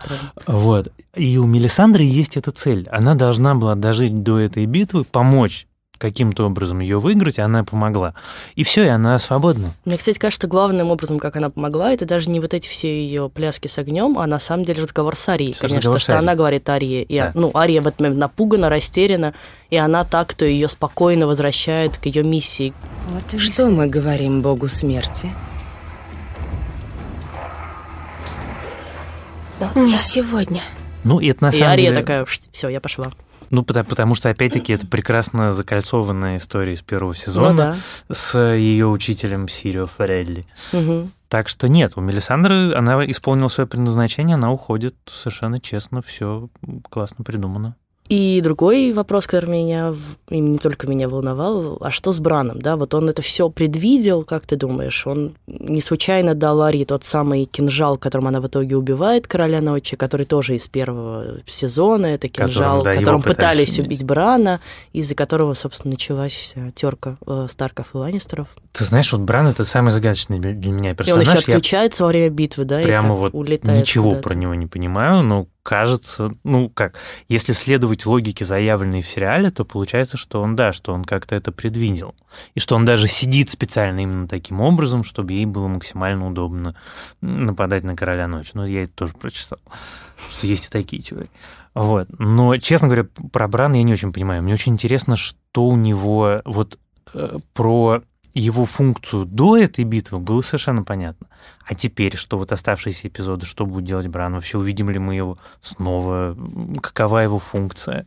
Вот. 0.46 0.92
И 1.14 1.37
у 1.38 1.46
Мелисандры 1.46 2.04
есть 2.04 2.37
эта 2.37 2.52
цель. 2.52 2.88
Она 2.90 3.14
должна 3.14 3.54
была 3.56 3.74
дожить 3.74 4.22
до 4.22 4.38
этой 4.38 4.64
битвы, 4.66 5.04
помочь 5.04 5.66
каким-то 5.98 6.46
образом 6.46 6.78
ее 6.78 6.98
выиграть, 6.98 7.38
и 7.38 7.42
она 7.42 7.64
помогла. 7.64 8.14
И 8.54 8.62
все, 8.62 8.84
и 8.84 8.88
она 8.88 9.18
свободна. 9.18 9.72
Мне, 9.84 9.96
кстати, 9.96 10.18
кажется, 10.18 10.46
главным 10.46 10.90
образом, 10.90 11.18
как 11.18 11.34
она 11.34 11.50
помогла, 11.50 11.92
это 11.92 12.06
даже 12.06 12.30
не 12.30 12.38
вот 12.38 12.54
эти 12.54 12.68
все 12.68 13.04
ее 13.04 13.28
пляски 13.28 13.66
с 13.66 13.78
огнем, 13.78 14.16
а 14.18 14.26
на 14.26 14.38
самом 14.38 14.64
деле 14.64 14.82
разговор 14.82 15.16
с 15.16 15.28
Арией, 15.28 15.52
все 15.52 15.62
конечно, 15.62 15.98
что 15.98 16.12
Арией. 16.12 16.22
она 16.22 16.37
говорит 16.37 16.68
Арии. 16.68 17.02
И, 17.02 17.18
да. 17.18 17.32
Ну, 17.34 17.50
Ария 17.54 17.82
в 17.82 17.88
этот 17.88 18.00
момент 18.00 18.18
напугана, 18.18 18.68
растеряна, 18.68 19.34
и 19.70 19.76
она 19.76 20.04
так, 20.04 20.28
кто 20.28 20.44
ее 20.44 20.68
спокойно 20.68 21.26
возвращает 21.26 21.96
к 21.96 22.06
ее 22.06 22.22
миссии. 22.22 22.72
Что 23.37 23.68
мы 23.68 23.88
говорим 23.88 24.40
Богу 24.42 24.68
смерти? 24.68 25.30
Не 29.74 29.98
сегодня. 29.98 30.62
Ну, 31.04 31.20
и 31.20 31.28
это 31.28 31.44
на 31.44 31.48
и 31.48 31.52
самом 31.52 31.72
Ария 31.72 31.90
деле... 31.90 32.00
такая, 32.00 32.24
все, 32.24 32.68
я 32.68 32.80
пошла. 32.80 33.10
Ну, 33.50 33.62
потому, 33.62 33.86
потому 33.86 34.14
что, 34.14 34.28
опять-таки, 34.28 34.74
это 34.74 34.86
прекрасно 34.86 35.52
закольцованная 35.52 36.36
история 36.36 36.74
из 36.74 36.82
первого 36.82 37.14
сезона 37.14 37.50
ну, 37.50 37.56
да. 37.56 38.14
с 38.14 38.38
ее 38.38 38.86
учителем 38.86 39.48
Сирио 39.48 39.86
Форелли. 39.86 40.44
Угу. 40.72 41.10
Так 41.28 41.48
что 41.48 41.68
нет, 41.68 41.92
у 41.96 42.00
Мелисандры 42.00 42.74
она 42.74 43.04
исполнила 43.10 43.48
свое 43.48 43.66
предназначение, 43.66 44.34
она 44.34 44.52
уходит 44.52 44.96
совершенно 45.06 45.60
честно, 45.60 46.02
все 46.02 46.48
классно 46.90 47.24
придумано. 47.24 47.76
И 48.08 48.40
другой 48.40 48.92
вопрос, 48.92 49.26
который 49.26 49.50
меня, 49.50 49.94
и 50.30 50.38
не 50.38 50.56
только 50.56 50.86
меня 50.86 51.08
волновал, 51.08 51.76
а 51.80 51.90
что 51.90 52.10
с 52.10 52.18
Браном, 52.18 52.62
да, 52.62 52.76
вот 52.76 52.94
он 52.94 53.10
это 53.10 53.20
все 53.20 53.50
предвидел, 53.50 54.24
как 54.24 54.46
ты 54.46 54.56
думаешь, 54.56 55.06
он 55.06 55.34
не 55.46 55.82
случайно 55.82 56.34
дал 56.34 56.62
Арии 56.62 56.84
тот 56.84 57.04
самый 57.04 57.44
кинжал, 57.44 57.98
которым 57.98 58.28
она 58.28 58.40
в 58.40 58.46
итоге 58.46 58.76
убивает 58.76 59.26
короля 59.26 59.60
ночи, 59.60 59.94
который 59.96 60.24
тоже 60.24 60.56
из 60.56 60.66
первого 60.66 61.40
сезона, 61.46 62.06
это 62.06 62.28
кинжал, 62.28 62.78
которым, 62.78 62.84
да, 62.84 62.98
которым 62.98 63.22
пытались, 63.22 63.70
пытались 63.70 63.78
убить 63.78 64.04
Брана, 64.04 64.60
из-за 64.94 65.14
которого, 65.14 65.52
собственно, 65.52 65.92
началась 65.92 66.32
вся 66.32 66.70
терка 66.74 67.18
э, 67.26 67.46
Старков 67.50 67.88
и 67.94 67.98
Ланнистеров. 67.98 68.48
Ты 68.72 68.84
знаешь, 68.84 69.12
вот 69.12 69.20
Бран 69.20 69.48
это 69.48 69.64
самый 69.64 69.90
загадочный 69.90 70.38
для 70.38 70.72
меня 70.72 70.94
персонаж. 70.94 71.26
И 71.26 71.28
он 71.28 71.34
еще 71.34 71.50
отключается 71.50 72.04
Я 72.04 72.06
во 72.06 72.08
время 72.08 72.30
битвы, 72.30 72.64
да, 72.64 72.80
прямо 72.80 73.14
вот 73.14 73.34
улетает 73.34 73.78
ничего 73.78 74.14
про 74.14 74.34
него 74.34 74.54
не 74.54 74.66
понимаю, 74.66 75.22
но 75.22 75.46
кажется, 75.68 76.31
ну 76.44 76.70
как, 76.70 76.98
если 77.28 77.52
следовать 77.52 78.07
логике, 78.07 78.46
заявленной 78.46 79.02
в 79.02 79.07
сериале, 79.07 79.50
то 79.50 79.66
получается, 79.66 80.16
что 80.16 80.40
он, 80.40 80.57
да, 80.57 80.72
что 80.72 80.94
он 80.94 81.04
как-то 81.04 81.35
это 81.35 81.52
предвидел. 81.52 82.14
И 82.54 82.61
что 82.61 82.74
он 82.74 82.87
даже 82.87 83.07
сидит 83.07 83.50
специально 83.50 84.00
именно 84.00 84.26
таким 84.26 84.62
образом, 84.62 85.04
чтобы 85.04 85.35
ей 85.35 85.44
было 85.44 85.68
максимально 85.68 86.26
удобно 86.26 86.74
нападать 87.20 87.85
на 87.85 87.94
короля 87.94 88.26
ночи. 88.28 88.52
Ну, 88.54 88.64
я 88.64 88.85
это 88.85 88.92
тоже 88.94 89.12
прочитал, 89.12 89.59
что 90.31 90.46
есть 90.46 90.68
и 90.68 90.70
такие 90.70 91.02
теории. 91.02 91.31
Вот. 91.74 92.09
Но, 92.18 92.57
честно 92.57 92.88
говоря, 92.88 93.07
про 93.31 93.46
Брана 93.46 93.76
я 93.76 93.83
не 93.83 93.92
очень 93.92 94.11
понимаю. 94.11 94.42
Мне 94.42 94.54
очень 94.54 94.72
интересно, 94.72 95.16
что 95.16 95.66
у 95.66 95.76
него 95.76 96.40
вот 96.46 96.78
э, 97.12 97.37
про 97.52 98.00
его 98.34 98.64
функцию 98.64 99.24
до 99.24 99.56
этой 99.56 99.84
битвы 99.84 100.18
было 100.18 100.42
совершенно 100.42 100.84
понятно. 100.84 101.26
А 101.66 101.74
теперь, 101.74 102.16
что 102.16 102.38
вот 102.38 102.52
оставшиеся 102.52 103.08
эпизоды, 103.08 103.46
что 103.46 103.66
будет 103.66 103.84
делать 103.84 104.06
Бран? 104.06 104.34
Вообще 104.34 104.58
увидим 104.58 104.90
ли 104.90 104.98
мы 104.98 105.14
его 105.14 105.38
снова? 105.60 106.36
Какова 106.80 107.18
его 107.18 107.38
функция? 107.38 108.06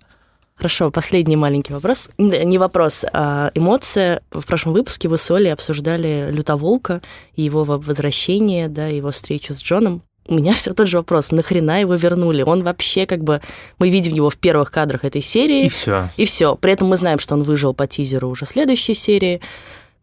Хорошо, 0.56 0.92
последний 0.92 1.36
маленький 1.36 1.74
вопрос. 1.74 2.12
Не 2.20 2.60
вопрос, 2.60 3.04
а 3.14 3.50
эмоция. 3.56 4.22
В 4.32 4.46
прошлом 4.46 4.74
выпуске 4.74 5.10
вы 5.10 5.18
с 5.18 5.32
Олей 5.32 5.52
обсуждали 5.52 6.30
Лютоволка 6.30 7.02
и 7.36 7.42
его 7.42 7.64
возвращение, 7.64 8.68
да, 8.68 8.86
его 8.86 9.10
встречу 9.10 9.56
с 9.56 9.64
Джоном. 9.64 10.04
У 10.28 10.36
меня 10.36 10.54
все 10.56 10.74
тот 10.74 10.88
же 10.88 10.98
вопрос. 10.98 11.32
Нахрена 11.32 11.82
его 11.82 11.96
вернули? 11.96 12.44
Он 12.44 12.64
вообще 12.64 13.08
как 13.08 13.24
бы... 13.24 13.42
Мы 13.80 13.90
видим 13.90 14.14
его 14.14 14.30
в 14.30 14.38
первых 14.38 14.72
кадрах 14.72 15.04
этой 15.04 15.22
серии. 15.22 15.66
И 15.66 15.70
все. 15.70 16.10
И 16.16 16.26
все. 16.26 16.56
При 16.56 16.74
этом 16.74 16.90
мы 16.90 16.98
знаем, 16.98 17.18
что 17.18 17.34
он 17.34 17.42
выжил 17.42 17.74
по 17.74 17.88
тизеру 17.88 18.30
уже 18.30 18.46
следующей 18.46 18.94
серии 18.94 19.42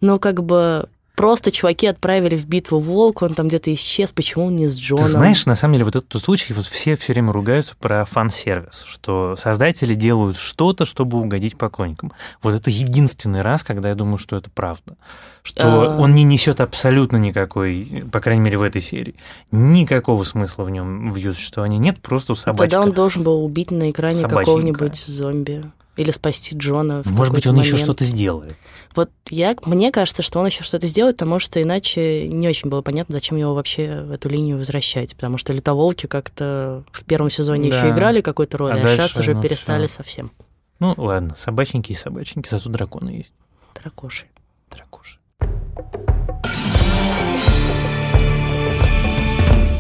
но 0.00 0.18
как 0.18 0.42
бы 0.44 0.88
просто 1.18 1.50
чуваки 1.50 1.88
отправили 1.88 2.36
в 2.36 2.46
битву 2.46 2.78
волк, 2.78 3.22
он 3.22 3.34
там 3.34 3.48
где-то 3.48 3.74
исчез, 3.74 4.12
почему 4.12 4.46
он 4.46 4.56
не 4.56 4.68
с 4.68 4.78
Джоном? 4.78 5.04
Ты 5.04 5.10
знаешь, 5.10 5.46
на 5.46 5.56
самом 5.56 5.74
деле, 5.74 5.84
вот 5.84 5.96
этот 5.96 6.22
случай, 6.22 6.52
вот 6.52 6.64
все 6.66 6.96
все 6.96 7.12
время 7.12 7.32
ругаются 7.32 7.74
про 7.76 8.04
фан-сервис, 8.04 8.84
что 8.86 9.34
создатели 9.36 9.94
делают 9.94 10.36
что-то, 10.36 10.84
чтобы 10.84 11.18
угодить 11.20 11.58
поклонникам. 11.58 12.12
Вот 12.40 12.54
это 12.54 12.70
единственный 12.70 13.42
раз, 13.42 13.64
когда 13.64 13.88
я 13.88 13.96
думаю, 13.96 14.18
что 14.18 14.36
это 14.36 14.48
правда. 14.48 14.96
Что 15.42 15.96
а... 15.96 15.98
он 15.98 16.14
не 16.14 16.22
несет 16.22 16.60
абсолютно 16.60 17.16
никакой, 17.16 18.04
по 18.12 18.20
крайней 18.20 18.42
мере, 18.42 18.58
в 18.58 18.62
этой 18.62 18.80
серии, 18.80 19.16
никакого 19.50 20.22
смысла 20.22 20.62
в 20.62 20.70
нем 20.70 21.10
в 21.10 21.16
ее 21.16 21.34
существовании 21.34 21.78
нет, 21.78 22.00
просто 22.00 22.36
собачка. 22.36 22.62
Тогда 22.62 22.80
он 22.80 22.92
должен 22.92 23.24
был 23.24 23.44
убить 23.44 23.72
на 23.72 23.90
экране 23.90 24.22
какого-нибудь 24.22 24.96
зомби 24.96 25.64
или 25.98 26.12
спасти 26.12 26.56
Джона. 26.56 27.02
Может 27.04 27.34
быть, 27.34 27.46
он 27.46 27.56
момент. 27.56 27.74
еще 27.74 27.82
что-то 27.82 28.04
сделает. 28.04 28.56
Вот 28.94 29.10
я, 29.28 29.56
мне 29.64 29.90
кажется, 29.90 30.22
что 30.22 30.38
он 30.38 30.46
еще 30.46 30.62
что-то 30.62 30.86
сделает, 30.86 31.16
потому 31.16 31.40
что 31.40 31.60
иначе 31.60 32.28
не 32.28 32.48
очень 32.48 32.70
было 32.70 32.82
понятно, 32.82 33.12
зачем 33.12 33.36
его 33.36 33.54
вообще 33.54 34.02
в 34.02 34.12
эту 34.12 34.28
линию 34.28 34.58
возвращать. 34.58 35.16
Потому 35.16 35.38
что 35.38 35.52
летоволки 35.52 36.06
как-то 36.06 36.84
в 36.92 37.04
первом 37.04 37.30
сезоне 37.30 37.70
да. 37.70 37.78
еще 37.78 37.90
играли 37.90 38.20
какую-то 38.20 38.58
роль, 38.58 38.72
а, 38.72 38.74
а 38.74 38.96
сейчас 38.96 39.16
уже 39.16 39.34
ну, 39.34 39.42
перестали 39.42 39.88
все. 39.88 39.96
совсем. 39.96 40.30
Ну, 40.78 40.94
ладно, 40.96 41.34
собачники 41.36 41.90
и 41.90 41.94
собачники, 41.94 42.48
зато 42.48 42.70
драконы 42.70 43.10
есть. 43.10 43.32
Дракоши. 43.74 44.26
Дракоши. 44.70 45.18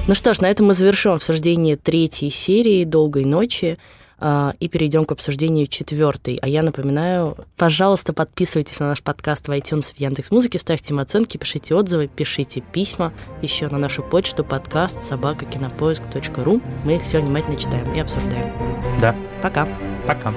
Ну 0.08 0.14
что 0.14 0.34
ж, 0.34 0.40
на 0.40 0.50
этом 0.50 0.66
мы 0.66 0.74
завершим 0.74 1.12
обсуждение 1.12 1.76
третьей 1.76 2.30
серии 2.30 2.84
«Долгой 2.84 3.24
ночи». 3.24 3.78
А, 4.20 4.52
и 4.58 4.68
перейдем 4.68 5.04
к 5.04 5.12
обсуждению 5.12 5.68
четвертой. 5.68 6.38
А 6.42 6.48
я 6.48 6.62
напоминаю, 6.62 7.36
пожалуйста, 7.56 8.12
подписывайтесь 8.12 8.78
на 8.80 8.88
наш 8.88 9.02
подкаст 9.02 9.46
в 9.46 9.50
iTunes, 9.52 9.94
в 9.94 10.00
Яндекс.Музыке, 10.00 10.58
ставьте 10.58 10.92
им 10.92 10.98
оценки, 10.98 11.36
пишите 11.36 11.74
отзывы, 11.74 12.08
пишите 12.08 12.60
письма 12.60 13.12
еще 13.42 13.68
на 13.68 13.78
нашу 13.78 14.02
почту 14.02 14.44
подкаст 14.44 15.02
собакакинопоиск.ру. 15.04 16.60
Мы 16.84 16.96
их 16.96 17.02
все 17.04 17.20
внимательно 17.20 17.56
читаем 17.56 17.94
и 17.94 18.00
обсуждаем. 18.00 18.52
Да. 19.00 19.14
Пока. 19.40 19.68
Пока. 20.06 20.32